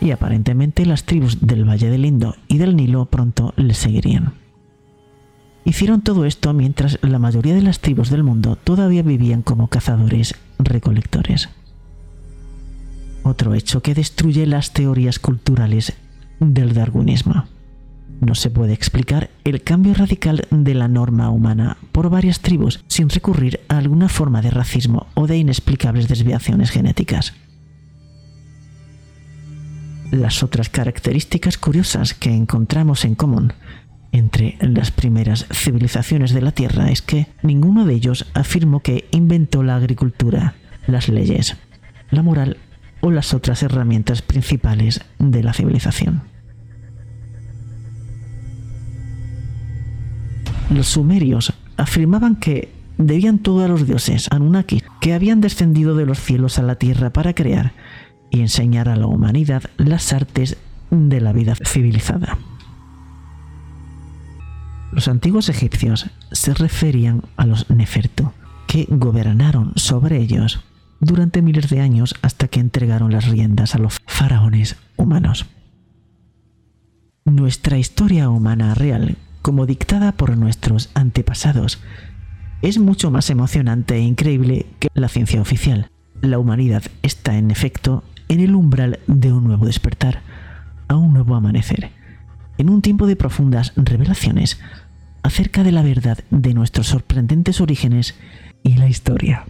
y 0.00 0.10
aparentemente 0.10 0.86
las 0.86 1.04
tribus 1.04 1.38
del 1.40 1.68
Valle 1.68 1.90
del 1.90 2.04
Indo 2.04 2.36
y 2.46 2.58
del 2.58 2.76
Nilo 2.76 3.06
pronto 3.06 3.52
les 3.56 3.78
seguirían. 3.78 4.34
Hicieron 5.64 6.00
todo 6.00 6.24
esto 6.24 6.54
mientras 6.54 6.98
la 7.02 7.18
mayoría 7.18 7.54
de 7.54 7.62
las 7.62 7.80
tribus 7.80 8.10
del 8.10 8.22
mundo 8.22 8.56
todavía 8.56 9.02
vivían 9.02 9.42
como 9.42 9.68
cazadores-recolectores. 9.68 11.50
Otro 13.22 13.54
hecho 13.54 13.82
que 13.82 13.94
destruye 13.94 14.46
las 14.46 14.72
teorías 14.72 15.18
culturales 15.18 15.92
del 16.40 16.72
darwinismo. 16.72 17.44
No 18.20 18.34
se 18.34 18.50
puede 18.50 18.72
explicar 18.72 19.30
el 19.44 19.62
cambio 19.62 19.94
radical 19.94 20.46
de 20.50 20.74
la 20.74 20.88
norma 20.88 21.30
humana 21.30 21.76
por 21.92 22.10
varias 22.10 22.40
tribus 22.40 22.84
sin 22.88 23.08
recurrir 23.08 23.60
a 23.68 23.78
alguna 23.78 24.08
forma 24.08 24.42
de 24.42 24.50
racismo 24.50 25.06
o 25.14 25.26
de 25.26 25.38
inexplicables 25.38 26.08
desviaciones 26.08 26.70
genéticas. 26.70 27.34
Las 30.10 30.42
otras 30.42 30.68
características 30.68 31.58
curiosas 31.58 32.14
que 32.14 32.34
encontramos 32.34 33.04
en 33.04 33.14
común 33.14 33.52
entre 34.10 34.56
las 34.60 34.90
primeras 34.90 35.46
civilizaciones 35.52 36.32
de 36.32 36.40
la 36.40 36.52
Tierra 36.52 36.90
es 36.90 37.02
que 37.02 37.26
ninguno 37.42 37.84
de 37.84 37.94
ellos 37.94 38.26
afirmó 38.34 38.80
que 38.80 39.06
inventó 39.10 39.62
la 39.62 39.76
agricultura, 39.76 40.54
las 40.86 41.08
leyes, 41.08 41.56
la 42.10 42.22
moral 42.22 42.56
o 43.00 43.10
las 43.10 43.34
otras 43.34 43.62
herramientas 43.62 44.22
principales 44.22 45.02
de 45.18 45.42
la 45.42 45.52
civilización. 45.52 46.22
Los 50.70 50.88
sumerios 50.88 51.54
afirmaban 51.76 52.36
que 52.36 52.72
debían 52.98 53.38
todo 53.38 53.64
a 53.64 53.68
los 53.68 53.86
dioses 53.86 54.28
Anunnaki, 54.30 54.82
que 55.00 55.14
habían 55.14 55.40
descendido 55.40 55.94
de 55.94 56.04
los 56.04 56.20
cielos 56.20 56.58
a 56.58 56.62
la 56.62 56.74
tierra 56.74 57.10
para 57.10 57.34
crear 57.34 57.72
y 58.30 58.40
enseñar 58.40 58.88
a 58.88 58.96
la 58.96 59.06
humanidad 59.06 59.62
las 59.78 60.12
artes 60.12 60.58
de 60.90 61.20
la 61.20 61.32
vida 61.32 61.54
civilizada. 61.54 62.38
Los 64.92 65.08
antiguos 65.08 65.48
egipcios 65.48 66.10
se 66.32 66.54
referían 66.54 67.22
a 67.36 67.46
los 67.46 67.68
Nefertu, 67.70 68.32
que 68.66 68.86
gobernaron 68.90 69.72
sobre 69.76 70.18
ellos 70.18 70.60
durante 71.00 71.42
miles 71.42 71.70
de 71.70 71.80
años 71.80 72.14
hasta 72.22 72.48
que 72.48 72.60
entregaron 72.60 73.12
las 73.12 73.28
riendas 73.28 73.74
a 73.74 73.78
los 73.78 73.98
faraones 74.06 74.76
humanos. 74.96 75.46
Nuestra 77.24 77.78
historia 77.78 78.30
humana 78.30 78.74
real, 78.74 79.16
como 79.42 79.66
dictada 79.66 80.12
por 80.12 80.36
nuestros 80.36 80.90
antepasados, 80.94 81.80
es 82.62 82.78
mucho 82.78 83.10
más 83.10 83.30
emocionante 83.30 83.94
e 83.96 84.00
increíble 84.00 84.66
que 84.78 84.88
la 84.94 85.08
ciencia 85.08 85.40
oficial. 85.40 85.90
La 86.20 86.38
humanidad 86.38 86.82
está, 87.02 87.36
en 87.36 87.50
efecto, 87.50 88.02
en 88.28 88.40
el 88.40 88.54
umbral 88.54 88.98
de 89.06 89.32
un 89.32 89.44
nuevo 89.44 89.66
despertar, 89.66 90.22
a 90.88 90.96
un 90.96 91.12
nuevo 91.12 91.36
amanecer, 91.36 91.90
en 92.58 92.70
un 92.70 92.82
tiempo 92.82 93.06
de 93.06 93.16
profundas 93.16 93.72
revelaciones 93.76 94.58
acerca 95.22 95.62
de 95.62 95.72
la 95.72 95.82
verdad 95.82 96.18
de 96.30 96.54
nuestros 96.54 96.88
sorprendentes 96.88 97.60
orígenes 97.60 98.14
y 98.62 98.76
la 98.76 98.88
historia. 98.88 99.44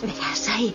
Verás, 0.00 0.48
hay 0.48 0.74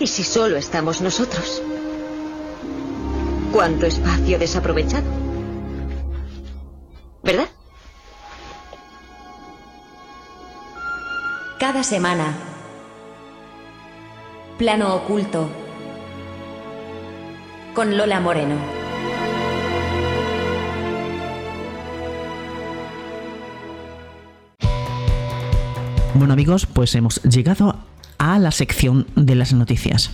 ¿Y 0.00 0.06
si 0.06 0.22
solo 0.22 0.56
estamos 0.56 1.00
nosotros? 1.00 1.60
¿Cuánto 3.52 3.86
espacio 3.86 4.38
desaprovechado? 4.38 5.06
¿Verdad? 7.22 7.48
Cada 11.58 11.82
semana. 11.82 12.32
Plano 14.56 14.94
oculto. 14.94 15.48
Con 17.74 17.96
Lola 17.96 18.20
Moreno. 18.20 18.54
Bueno 26.14 26.32
amigos, 26.32 26.66
pues 26.66 26.94
hemos 26.94 27.22
llegado 27.22 27.87
a 28.34 28.38
la 28.38 28.50
sección 28.50 29.06
de 29.16 29.34
las 29.34 29.54
noticias. 29.54 30.10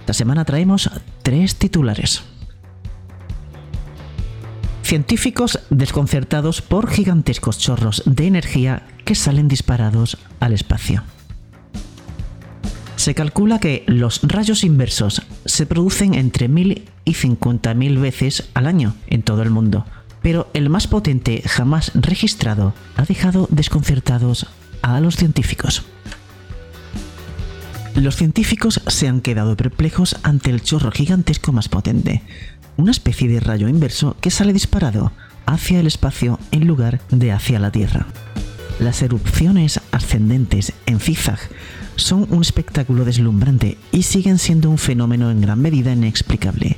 Esta 0.00 0.12
semana 0.12 0.44
traemos 0.44 0.90
tres 1.22 1.56
titulares. 1.56 2.22
Científicos 4.82 5.60
desconcertados 5.70 6.60
por 6.60 6.90
gigantescos 6.90 7.58
chorros 7.58 8.02
de 8.04 8.26
energía 8.26 8.86
que 9.04 9.14
salen 9.14 9.46
disparados 9.46 10.18
al 10.40 10.52
espacio. 10.52 11.04
Se 12.96 13.14
calcula 13.14 13.60
que 13.60 13.84
los 13.86 14.20
rayos 14.22 14.64
inversos 14.64 15.22
se 15.44 15.66
producen 15.66 16.14
entre 16.14 16.48
1000 16.48 16.88
y 17.04 17.12
50.000 17.12 18.00
veces 18.00 18.48
al 18.54 18.66
año 18.66 18.96
en 19.06 19.22
todo 19.22 19.42
el 19.42 19.50
mundo, 19.50 19.86
pero 20.20 20.48
el 20.52 20.68
más 20.68 20.88
potente 20.88 21.42
jamás 21.46 21.92
registrado 21.94 22.74
ha 22.96 23.04
dejado 23.04 23.46
desconcertados 23.50 24.46
a 24.82 25.00
los 25.00 25.16
científicos. 25.16 25.84
Los 27.96 28.16
científicos 28.16 28.82
se 28.86 29.08
han 29.08 29.22
quedado 29.22 29.56
perplejos 29.56 30.16
ante 30.22 30.50
el 30.50 30.62
chorro 30.62 30.90
gigantesco 30.90 31.52
más 31.52 31.70
potente, 31.70 32.22
una 32.76 32.90
especie 32.90 33.26
de 33.26 33.40
rayo 33.40 33.68
inverso 33.68 34.16
que 34.20 34.30
sale 34.30 34.52
disparado 34.52 35.12
hacia 35.46 35.80
el 35.80 35.86
espacio 35.86 36.38
en 36.50 36.66
lugar 36.66 37.00
de 37.10 37.32
hacia 37.32 37.58
la 37.58 37.70
Tierra. 37.70 38.06
Las 38.78 39.00
erupciones 39.00 39.80
ascendentes 39.92 40.74
en 40.84 41.00
zigzag 41.00 41.38
son 41.96 42.26
un 42.28 42.42
espectáculo 42.42 43.06
deslumbrante 43.06 43.78
y 43.92 44.02
siguen 44.02 44.36
siendo 44.36 44.68
un 44.68 44.76
fenómeno 44.76 45.30
en 45.30 45.40
gran 45.40 45.62
medida 45.62 45.94
inexplicable, 45.94 46.76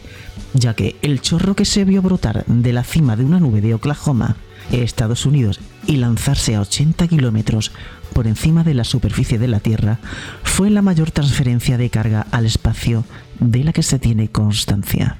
ya 0.54 0.74
que 0.74 0.94
el 1.02 1.20
chorro 1.20 1.56
que 1.56 1.64
se 1.64 1.84
vio 1.84 2.00
brotar 2.00 2.44
de 2.46 2.72
la 2.72 2.84
cima 2.84 3.16
de 3.16 3.24
una 3.24 3.40
nube 3.40 3.60
de 3.60 3.74
Oklahoma, 3.74 4.36
Estados 4.70 5.26
Unidos, 5.26 5.60
y 5.86 5.96
lanzarse 5.96 6.54
a 6.54 6.60
80 6.60 7.08
kilómetros 7.08 7.72
por 8.12 8.26
encima 8.26 8.64
de 8.64 8.74
la 8.74 8.84
superficie 8.84 9.38
de 9.38 9.48
la 9.48 9.60
Tierra, 9.60 9.98
fue 10.42 10.70
la 10.70 10.82
mayor 10.82 11.10
transferencia 11.10 11.78
de 11.78 11.90
carga 11.90 12.26
al 12.30 12.46
espacio 12.46 13.04
de 13.40 13.64
la 13.64 13.72
que 13.72 13.82
se 13.82 13.98
tiene 13.98 14.28
constancia. 14.28 15.18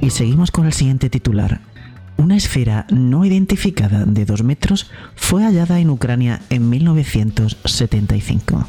Y 0.00 0.10
seguimos 0.10 0.50
con 0.50 0.66
el 0.66 0.72
siguiente 0.72 1.08
titular. 1.08 1.62
Una 2.16 2.36
esfera 2.36 2.86
no 2.90 3.24
identificada 3.24 4.04
de 4.04 4.24
2 4.24 4.42
metros 4.42 4.90
fue 5.16 5.44
hallada 5.44 5.80
en 5.80 5.90
Ucrania 5.90 6.42
en 6.50 6.68
1975. 6.68 8.66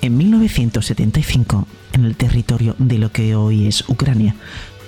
En 0.00 0.16
1975, 0.16 1.66
en 1.92 2.04
el 2.04 2.16
territorio 2.16 2.74
de 2.78 2.98
lo 2.98 3.12
que 3.12 3.34
hoy 3.34 3.66
es 3.66 3.88
Ucrania, 3.88 4.34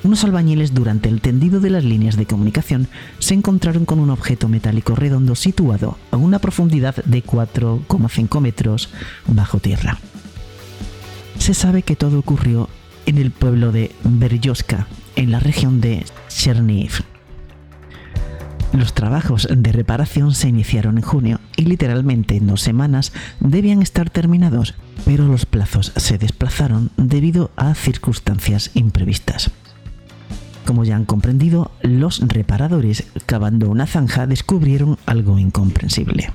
unos 0.05 0.23
albañiles 0.23 0.75
durante 0.75 1.09
el 1.09 1.23
tendido 1.23 1.61
de 1.61 1.71
las 1.71 1.83
líneas 1.83 2.17
de 2.17 2.27
comunicación 2.27 2.89
se 3.21 3.33
encontraron 3.33 3.87
con 3.87 4.01
un 4.01 4.11
objeto 4.11 4.49
metálico 4.49 4.95
redondo 4.95 5.35
situado 5.35 5.97
a 6.11 6.19
una 6.19 6.41
profundidad 6.41 6.97
de 7.07 7.25
4,5 7.25 8.41
metros 8.41 8.91
bajo 9.27 9.61
tierra. 9.61 9.99
Se 11.39 11.55
sabe 11.55 11.83
que 11.83 11.97
todo 11.97 12.19
ocurrió 12.19 12.69
en 13.07 13.17
el 13.17 13.31
pueblo 13.31 13.73
de 13.73 13.93
Beryoska, 14.05 14.87
en 15.17 15.31
la 15.31 15.41
región 15.41 15.81
de 15.81 16.05
Chernihiv. 16.29 17.03
Los 18.75 18.93
trabajos 18.93 19.49
de 19.51 19.73
reparación 19.73 20.35
se 20.35 20.49
iniciaron 20.49 20.99
en 20.99 21.03
junio 21.03 21.41
y 21.57 21.65
literalmente 21.65 22.37
en 22.37 22.47
dos 22.47 22.61
semanas 22.61 23.13
debían 23.41 23.83
estar 23.83 24.11
terminados, 24.11 24.75
pero 25.05 25.27
los 25.27 25.47
plazos 25.47 25.93
se 25.97 26.19
desplazaron 26.19 26.91
debido 26.97 27.51
a 27.57 27.75
circunstancias 27.75 28.71
imprevistas. 28.75 29.51
Como 30.65 30.85
ya 30.85 30.97
han 30.97 31.05
comprendido, 31.05 31.71
los 31.83 32.21
reparadores, 32.27 33.05
cavando 33.27 33.69
una 33.69 33.87
zanja, 33.87 34.27
descubrieron 34.27 34.99
algo 35.05 35.39
incomprensible. 35.39 36.31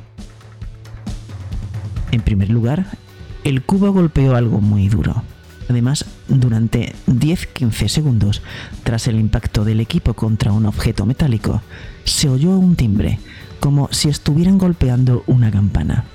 En 2.11 2.22
primer 2.22 2.49
lugar, 2.49 2.86
el 3.43 3.63
cubo 3.63 3.91
golpeó 3.91 4.36
algo 4.36 4.61
muy 4.61 4.88
duro. 4.88 5.24
Además, 5.67 6.05
durante 6.28 6.95
10-15 7.07 7.88
segundos, 7.88 8.41
tras 8.84 9.07
el 9.07 9.20
impacto 9.20 9.63
del 9.65 9.80
equipo 9.80 10.15
contra 10.15 10.51
un 10.51 10.65
objeto 10.65 11.05
metálico, 11.05 11.61
se 12.05 12.28
oyó 12.28 12.57
un 12.57 12.76
timbre, 12.76 13.20
como 13.60 13.89
si 13.91 14.10
estuvieran 14.10 14.57
golpeando 14.57 15.24
una 15.28 15.51
campana. 15.51 16.05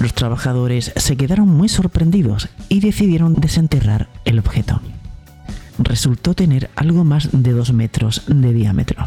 Los 0.00 0.14
trabajadores 0.14 0.92
se 0.96 1.16
quedaron 1.16 1.48
muy 1.48 1.68
sorprendidos 1.68 2.48
y 2.68 2.80
decidieron 2.80 3.34
desenterrar 3.34 4.08
el 4.24 4.38
objeto. 4.38 4.80
Resultó 5.78 6.34
tener 6.34 6.70
algo 6.76 7.04
más 7.04 7.28
de 7.32 7.52
2 7.52 7.72
metros 7.72 8.22
de 8.26 8.52
diámetro. 8.52 9.06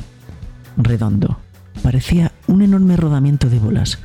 Redondo. 0.77 1.39
Parecía 1.81 2.31
un 2.47 2.61
enorme 2.61 2.95
rodamiento 2.95 3.49
de 3.49 3.59
bolas. 3.59 3.99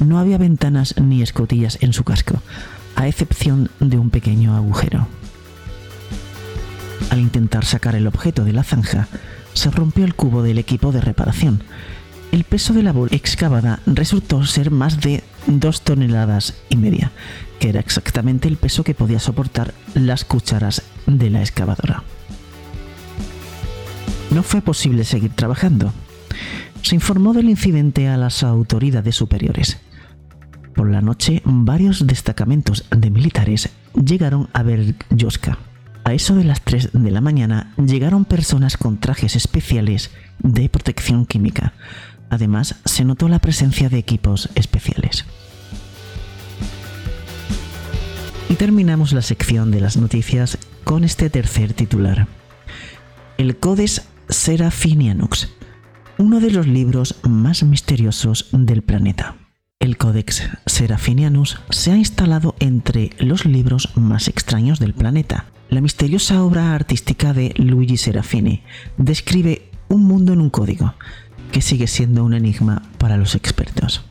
No 0.00 0.18
había 0.18 0.38
ventanas 0.38 0.94
ni 0.98 1.22
escotillas 1.22 1.78
en 1.80 1.92
su 1.92 2.04
casco, 2.04 2.42
a 2.96 3.06
excepción 3.06 3.70
de 3.78 3.98
un 3.98 4.10
pequeño 4.10 4.56
agujero. 4.56 5.06
Al 7.10 7.20
intentar 7.20 7.64
sacar 7.64 7.94
el 7.94 8.06
objeto 8.06 8.44
de 8.44 8.52
la 8.52 8.64
zanja, 8.64 9.08
se 9.52 9.70
rompió 9.70 10.04
el 10.04 10.14
cubo 10.14 10.42
del 10.42 10.58
equipo 10.58 10.92
de 10.92 11.00
reparación. 11.00 11.62
El 12.32 12.44
peso 12.44 12.72
de 12.72 12.82
la 12.82 12.92
bola 12.92 13.14
excavada 13.14 13.80
resultó 13.86 14.44
ser 14.44 14.70
más 14.70 15.00
de 15.00 15.24
dos 15.46 15.82
toneladas 15.82 16.54
y 16.68 16.76
media, 16.76 17.10
que 17.58 17.70
era 17.70 17.80
exactamente 17.80 18.46
el 18.46 18.56
peso 18.56 18.84
que 18.84 18.94
podía 18.94 19.18
soportar 19.18 19.74
las 19.94 20.24
cucharas 20.24 20.82
de 21.06 21.30
la 21.30 21.40
excavadora. 21.40 22.04
No 24.30 24.44
fue 24.44 24.60
posible 24.60 25.04
seguir 25.04 25.32
trabajando. 25.34 25.92
Se 26.82 26.94
informó 26.94 27.32
del 27.32 27.50
incidente 27.50 28.08
a 28.08 28.16
las 28.16 28.44
autoridades 28.44 29.16
superiores. 29.16 29.78
Por 30.74 30.88
la 30.88 31.02
noche, 31.02 31.42
varios 31.44 32.06
destacamentos 32.06 32.84
de 32.90 33.10
militares 33.10 33.70
llegaron 33.94 34.48
a 34.52 34.62
ver 34.62 34.94
Yoska. 35.10 35.58
A 36.04 36.14
eso 36.14 36.34
de 36.36 36.44
las 36.44 36.62
3 36.62 36.90
de 36.92 37.10
la 37.10 37.20
mañana 37.20 37.74
llegaron 37.76 38.24
personas 38.24 38.76
con 38.76 38.98
trajes 38.98 39.36
especiales 39.36 40.10
de 40.38 40.68
protección 40.68 41.26
química. 41.26 41.74
Además, 42.30 42.76
se 42.84 43.04
notó 43.04 43.28
la 43.28 43.40
presencia 43.40 43.88
de 43.88 43.98
equipos 43.98 44.48
especiales. 44.54 45.26
Y 48.48 48.54
terminamos 48.54 49.12
la 49.12 49.22
sección 49.22 49.70
de 49.70 49.80
las 49.80 49.96
noticias 49.96 50.58
con 50.84 51.04
este 51.04 51.28
tercer 51.30 51.72
titular. 51.72 52.26
El 53.36 53.56
Codex 53.56 54.02
Seraphinianus, 54.28 55.48
uno 56.18 56.40
de 56.40 56.50
los 56.50 56.66
libros 56.66 57.16
más 57.22 57.62
misteriosos 57.62 58.48
del 58.52 58.82
planeta. 58.82 59.36
El 59.80 59.96
Codex 59.96 60.50
Seraphinianus 60.66 61.58
se 61.70 61.90
ha 61.90 61.96
instalado 61.96 62.54
entre 62.60 63.10
los 63.18 63.46
libros 63.46 63.90
más 63.96 64.28
extraños 64.28 64.78
del 64.78 64.94
planeta. 64.94 65.46
La 65.68 65.80
misteriosa 65.80 66.42
obra 66.44 66.74
artística 66.74 67.32
de 67.32 67.54
Luigi 67.56 67.96
Serafini 67.96 68.62
describe 68.98 69.70
un 69.88 70.04
mundo 70.04 70.32
en 70.32 70.40
un 70.40 70.50
código, 70.50 70.94
que 71.52 71.62
sigue 71.62 71.86
siendo 71.86 72.24
un 72.24 72.34
enigma 72.34 72.82
para 72.98 73.16
los 73.16 73.34
expertos. 73.34 74.02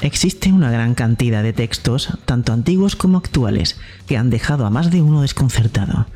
Existe 0.00 0.50
una 0.52 0.70
gran 0.70 0.94
cantidad 0.94 1.42
de 1.42 1.52
textos, 1.52 2.16
tanto 2.24 2.52
antiguos 2.52 2.96
como 2.96 3.18
actuales, 3.18 3.78
que 4.06 4.16
han 4.16 4.30
dejado 4.30 4.64
a 4.64 4.70
más 4.70 4.90
de 4.90 5.02
uno 5.02 5.20
desconcertado. 5.22 6.06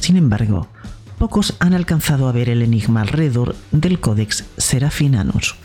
Sin 0.00 0.16
embargo, 0.16 0.68
pocos 1.18 1.54
han 1.58 1.74
alcanzado 1.74 2.28
a 2.28 2.32
ver 2.32 2.48
el 2.48 2.62
enigma 2.62 3.02
alrededor 3.02 3.54
del 3.70 4.00
Codex 4.00 4.44
Seraphinianus. 4.56 5.56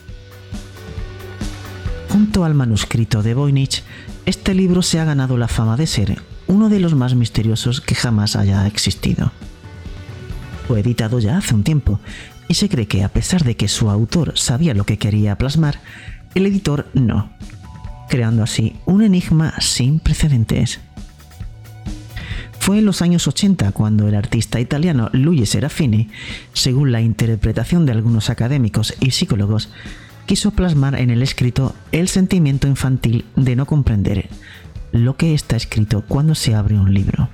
Junto 2.09 2.43
al 2.43 2.53
manuscrito 2.53 3.23
de 3.23 3.33
Voynich, 3.33 3.83
este 4.25 4.53
libro 4.53 4.81
se 4.81 4.99
ha 4.99 5.05
ganado 5.05 5.37
la 5.37 5.47
fama 5.47 5.77
de 5.77 5.87
ser 5.87 6.21
uno 6.47 6.67
de 6.67 6.79
los 6.79 6.95
más 6.95 7.15
misteriosos 7.15 7.79
que 7.79 7.95
jamás 7.95 8.35
haya 8.35 8.67
existido. 8.67 9.31
Fue 10.67 10.81
editado 10.81 11.19
ya 11.19 11.37
hace 11.37 11.55
un 11.55 11.63
tiempo, 11.63 11.99
y 12.49 12.55
se 12.55 12.67
cree 12.67 12.87
que 12.87 13.03
a 13.03 13.09
pesar 13.09 13.45
de 13.45 13.55
que 13.55 13.69
su 13.69 13.89
autor 13.89 14.33
sabía 14.35 14.73
lo 14.73 14.83
que 14.83 14.97
quería 14.97 15.37
plasmar, 15.37 15.79
el 16.35 16.47
editor 16.47 16.87
no, 16.93 17.29
creando 18.09 18.43
así 18.43 18.75
un 18.85 19.03
enigma 19.03 19.53
sin 19.61 19.99
precedentes. 19.99 20.81
Fue 22.59 22.79
en 22.79 22.85
los 22.85 23.01
años 23.01 23.27
80 23.27 23.71
cuando 23.71 24.07
el 24.07 24.15
artista 24.15 24.59
italiano 24.59 25.09
Luigi 25.13 25.45
Serafini, 25.45 26.09
según 26.53 26.91
la 26.91 27.01
interpretación 27.01 27.85
de 27.85 27.93
algunos 27.93 28.29
académicos 28.29 28.95
y 28.99 29.11
psicólogos, 29.11 29.69
quiso 30.25 30.51
plasmar 30.51 30.99
en 30.99 31.11
el 31.11 31.21
escrito 31.21 31.75
el 31.91 32.07
sentimiento 32.07 32.67
infantil 32.67 33.25
de 33.35 33.55
no 33.55 33.65
comprender 33.67 34.27
lo 34.91 35.17
que 35.17 35.35
está 35.35 35.55
escrito 35.55 36.03
cuando 36.07 36.33
se 36.33 36.55
abre 36.55 36.79
un 36.79 36.93
libro. 36.93 37.29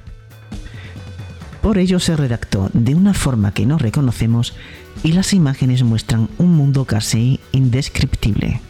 Por 1.61 1.78
ello 1.78 1.99
se 1.99 2.16
redactó 2.16 2.70
de 2.74 2.95
una 2.95 3.13
forma 3.13 3.53
que 3.53 3.66
no 3.66 3.78
reconocemos 3.78 4.53
y 5.04 5.12
las 5.12 5.34
imágenes 5.34 5.84
muestran 5.84 6.30
un 6.38 6.56
mundo 6.56 6.86
casi 6.86 7.39
indescriptible. 7.52 8.62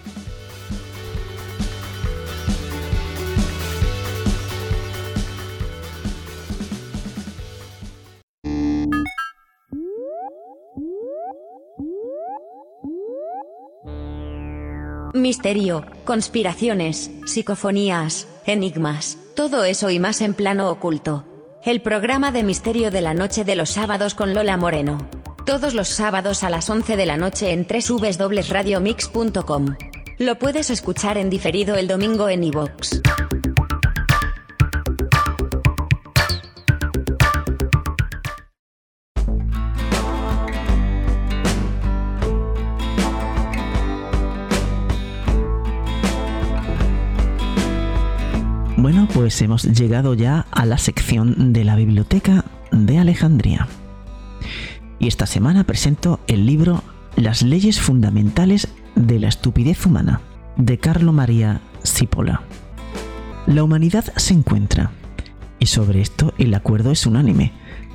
Misterio, 15.14 15.86
conspiraciones, 16.04 17.10
psicofonías, 17.26 18.28
enigmas, 18.46 19.18
todo 19.36 19.64
eso 19.64 19.90
y 19.90 19.98
más 19.98 20.22
en 20.22 20.34
plano 20.34 20.70
oculto. 20.70 21.24
El 21.64 21.82
programa 21.82 22.32
de 22.32 22.44
misterio 22.44 22.92
de 22.92 23.02
la 23.02 23.14
noche 23.14 23.44
de 23.44 23.56
los 23.56 23.70
sábados 23.70 24.14
con 24.14 24.34
Lola 24.34 24.58
Moreno. 24.58 25.15
Todos 25.46 25.74
los 25.76 25.90
sábados 25.90 26.44
a 26.44 26.50
las 26.50 26.72
11 26.72 26.98
de 26.98 27.06
la 27.06 27.18
noche 27.18 27.52
en 27.52 27.68
www.radiomix.com. 27.68 29.76
Lo 30.18 30.40
puedes 30.40 30.72
escuchar 30.72 31.20
en 31.20 31.30
diferido 31.30 31.76
el 31.76 31.88
domingo 31.88 32.30
en 32.30 32.46
iVoox. 32.46 33.02
Bueno, 48.78 49.08
pues 49.14 49.40
hemos 49.44 49.64
llegado 49.64 50.16
ya 50.16 50.48
a 50.50 50.66
la 50.66 50.80
sección 50.80 51.54
de 51.54 51.64
la 51.64 51.76
Biblioteca 51.76 52.46
de 52.72 52.98
Alejandría. 52.98 53.68
Y 55.00 55.08
esta 55.08 55.26
semana 55.26 55.66
presento 55.66 56.20
el 56.28 56.46
libro 56.46 56.84
Las 57.16 57.42
leyes 57.42 57.80
fundamentales 57.80 58.68
de 58.96 59.20
la 59.20 59.28
estupidez 59.28 59.86
humana, 59.86 60.22
de 60.58 60.78
Carlo 60.78 61.14
María 61.14 61.62
Cipolla. 61.84 62.42
La 63.46 63.64
humanidad 63.64 64.06
se 64.16 64.34
encuentra, 64.34 64.92
y 65.60 65.68
sobre 65.68 66.02
esto 66.02 66.34
el 66.38 66.54
acuerdo 66.54 66.92
es 66.92 67.06
unánime, 67.06 67.52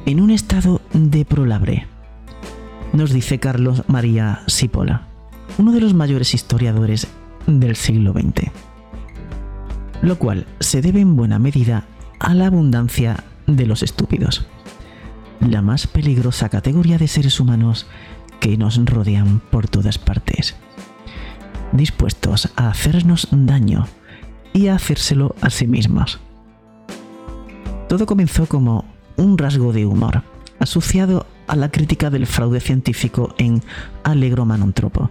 en 0.07 0.21
un 0.21 0.31
estado 0.31 0.81
deplorable. 0.93 1.87
Nos 2.93 3.13
dice 3.13 3.39
Carlos 3.39 3.85
María 3.89 4.43
Cipolla, 4.49 5.07
uno 5.59 5.73
de 5.73 5.81
los 5.81 5.95
mayores 5.95 6.35
historiadores 6.35 7.07
del 7.47 7.77
siglo 7.77 8.13
XX. 8.13 8.51
Lo 10.03 10.19
cual 10.19 10.47
se 10.61 10.83
debe 10.83 11.01
en 11.01 11.17
buena 11.17 11.39
medida 11.39 11.85
a 12.19 12.35
la 12.35 12.47
abundancia 12.47 13.25
de 13.47 13.67
los 13.67 13.83
estúpidos, 13.83 14.47
la 15.41 15.63
más 15.63 15.87
peligrosa 15.87 16.49
categoría 16.49 16.99
de 16.99 17.09
seres 17.09 17.41
humanos 17.41 17.87
que 18.41 18.57
nos 18.57 18.83
rodean 18.85 19.41
por 19.51 19.69
todas 19.69 19.99
partes, 19.99 20.57
dispuestos 21.73 22.51
a 22.57 22.69
hacernos 22.69 23.29
daño 23.31 23.87
y 24.53 24.69
a 24.69 24.75
hacérselo 24.75 25.35
a 25.41 25.51
sí 25.51 25.67
mismos. 25.67 26.21
Todo 27.89 28.07
comenzó 28.07 28.47
como 28.47 28.85
un 29.17 29.37
rasgo 29.37 29.73
de 29.73 29.87
humor, 29.87 30.23
asociado 30.59 31.27
a 31.47 31.57
la 31.57 31.71
crítica 31.71 32.11
del 32.11 32.27
fraude 32.27 32.61
científico 32.61 33.35
en 33.39 33.63
Allegro 34.05 34.45
Manontropo, 34.47 35.11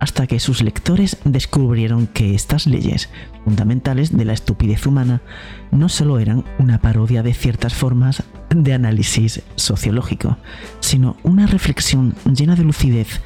hasta 0.00 0.26
que 0.26 0.40
sus 0.40 0.62
lectores 0.62 1.18
descubrieron 1.24 2.06
que 2.06 2.34
estas 2.34 2.66
leyes 2.66 3.10
fundamentales 3.44 4.16
de 4.16 4.24
la 4.24 4.32
estupidez 4.32 4.86
humana 4.86 5.22
no 5.70 5.88
solo 5.88 6.18
eran 6.18 6.44
una 6.58 6.80
parodia 6.80 7.22
de 7.22 7.34
ciertas 7.34 7.74
formas 7.74 8.22
de 8.50 8.74
análisis 8.74 9.42
sociológico, 9.56 10.36
sino 10.80 11.16
una 11.22 11.46
reflexión 11.46 12.14
llena 12.24 12.54
de 12.54 12.64
lucidez 12.64 13.20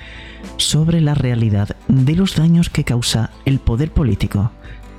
sobre 0.56 1.00
la 1.00 1.14
realidad 1.14 1.76
de 1.88 2.16
los 2.16 2.36
daños 2.36 2.70
que 2.70 2.84
causa 2.84 3.30
el 3.44 3.58
poder 3.58 3.92
político, 3.92 4.50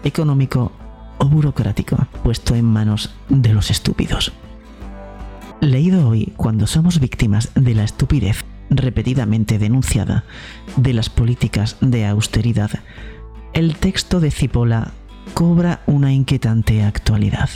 económico 0.04 0.72
o 1.18 1.26
burocrático 1.28 2.08
puesto 2.24 2.56
en 2.56 2.66
manos 2.66 3.14
de 3.30 3.54
los 3.54 3.72
estúpidos. 3.72 4.34
Leído 5.62 6.08
hoy 6.10 6.34
cuando 6.36 6.68
somos 6.68 7.00
víctimas 7.00 7.52
de 7.56 7.74
la 7.74 7.84
estupidez 7.84 8.44
repetidamente 8.70 9.60
denunciada 9.60 10.24
de 10.76 10.94
las 10.94 11.10
políticas 11.10 11.78
de 11.82 12.06
austeridad, 12.06 12.72
el 13.54 13.76
texto 13.76 14.20
de 14.20 14.32
Cipolla 14.32 14.92
cobra 15.34 15.82
una 15.86 16.12
inquietante 16.12 16.84
actualidad. 16.84 17.50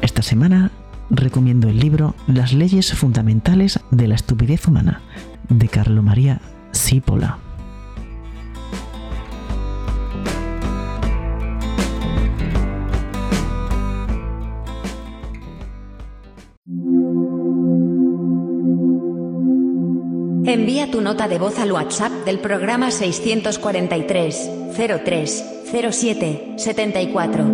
Esta 0.00 0.22
semana 0.22 0.70
recomiendo 1.10 1.68
el 1.68 1.80
libro 1.80 2.14
Las 2.26 2.52
leyes 2.52 2.92
fundamentales 2.94 3.80
de 3.90 4.08
la 4.08 4.14
estupidez 4.14 4.66
humana 4.68 5.00
de 5.48 5.68
Carlo 5.68 6.02
María 6.02 6.40
Cipolla. 6.72 7.43
Envía 20.46 20.90
tu 20.90 21.00
nota 21.00 21.26
de 21.26 21.38
voz 21.38 21.58
al 21.58 21.72
WhatsApp 21.72 22.12
del 22.26 22.38
programa 22.38 22.90
643 22.90 24.50
03 24.76 25.44
07 25.90 26.54
74. 26.58 27.44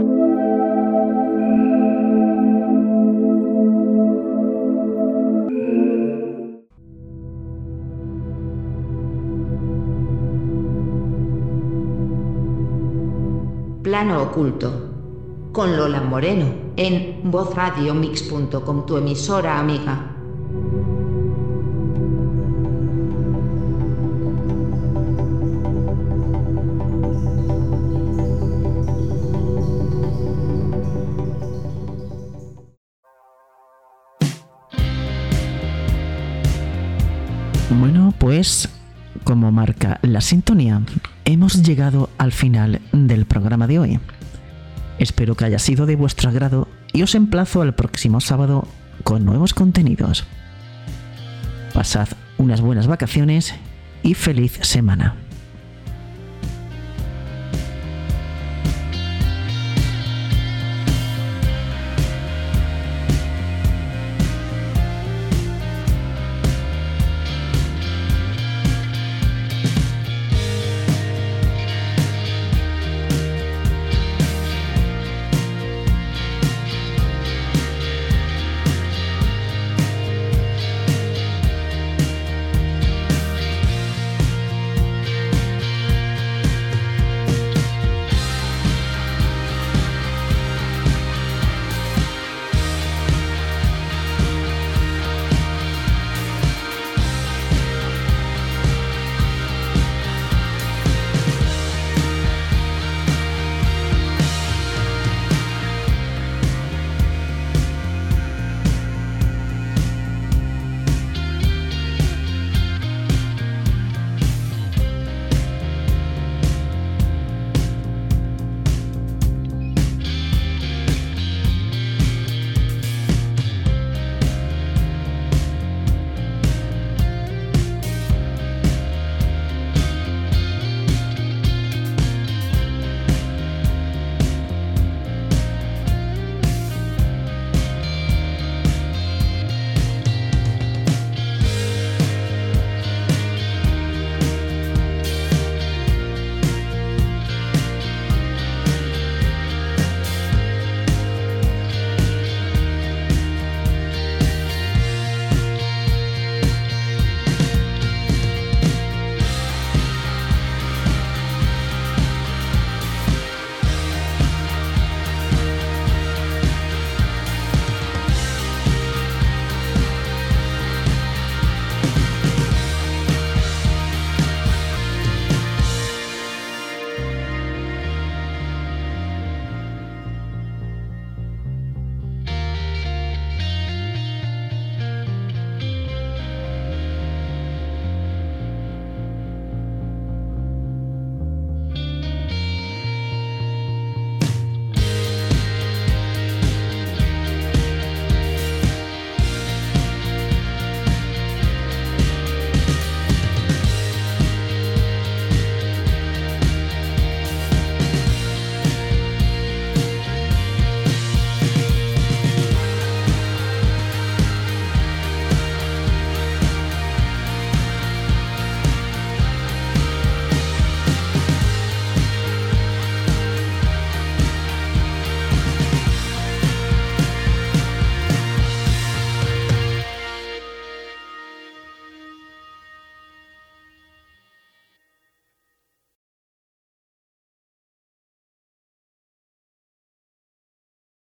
Plano 13.82 14.22
Oculto, 14.22 14.91
con 15.53 15.76
Lola 15.76 16.01
Moreno, 16.01 16.47
en 16.76 17.20
vozradiomix.com, 17.30 18.84
tu 18.84 18.97
emisora 18.97 19.61
amiga. 19.61 20.19
Pues 38.18 38.68
como 39.24 39.52
marca 39.52 39.98
la 40.02 40.20
sintonía, 40.20 40.82
hemos 41.24 41.62
llegado 41.62 42.11
al 42.18 42.32
final 42.32 42.80
del 42.92 43.26
programa 43.26 43.66
de 43.66 43.78
hoy. 43.78 44.00
Espero 44.98 45.34
que 45.34 45.44
haya 45.44 45.58
sido 45.58 45.86
de 45.86 45.96
vuestro 45.96 46.30
agrado 46.30 46.68
y 46.92 47.02
os 47.02 47.14
emplazo 47.14 47.62
al 47.62 47.74
próximo 47.74 48.20
sábado 48.20 48.66
con 49.04 49.24
nuevos 49.24 49.54
contenidos. 49.54 50.24
Pasad 51.72 52.08
unas 52.38 52.61
buenas 52.61 52.86
vacaciones 52.86 53.54
y 54.02 54.14
feliz 54.14 54.58
semana. 54.62 55.14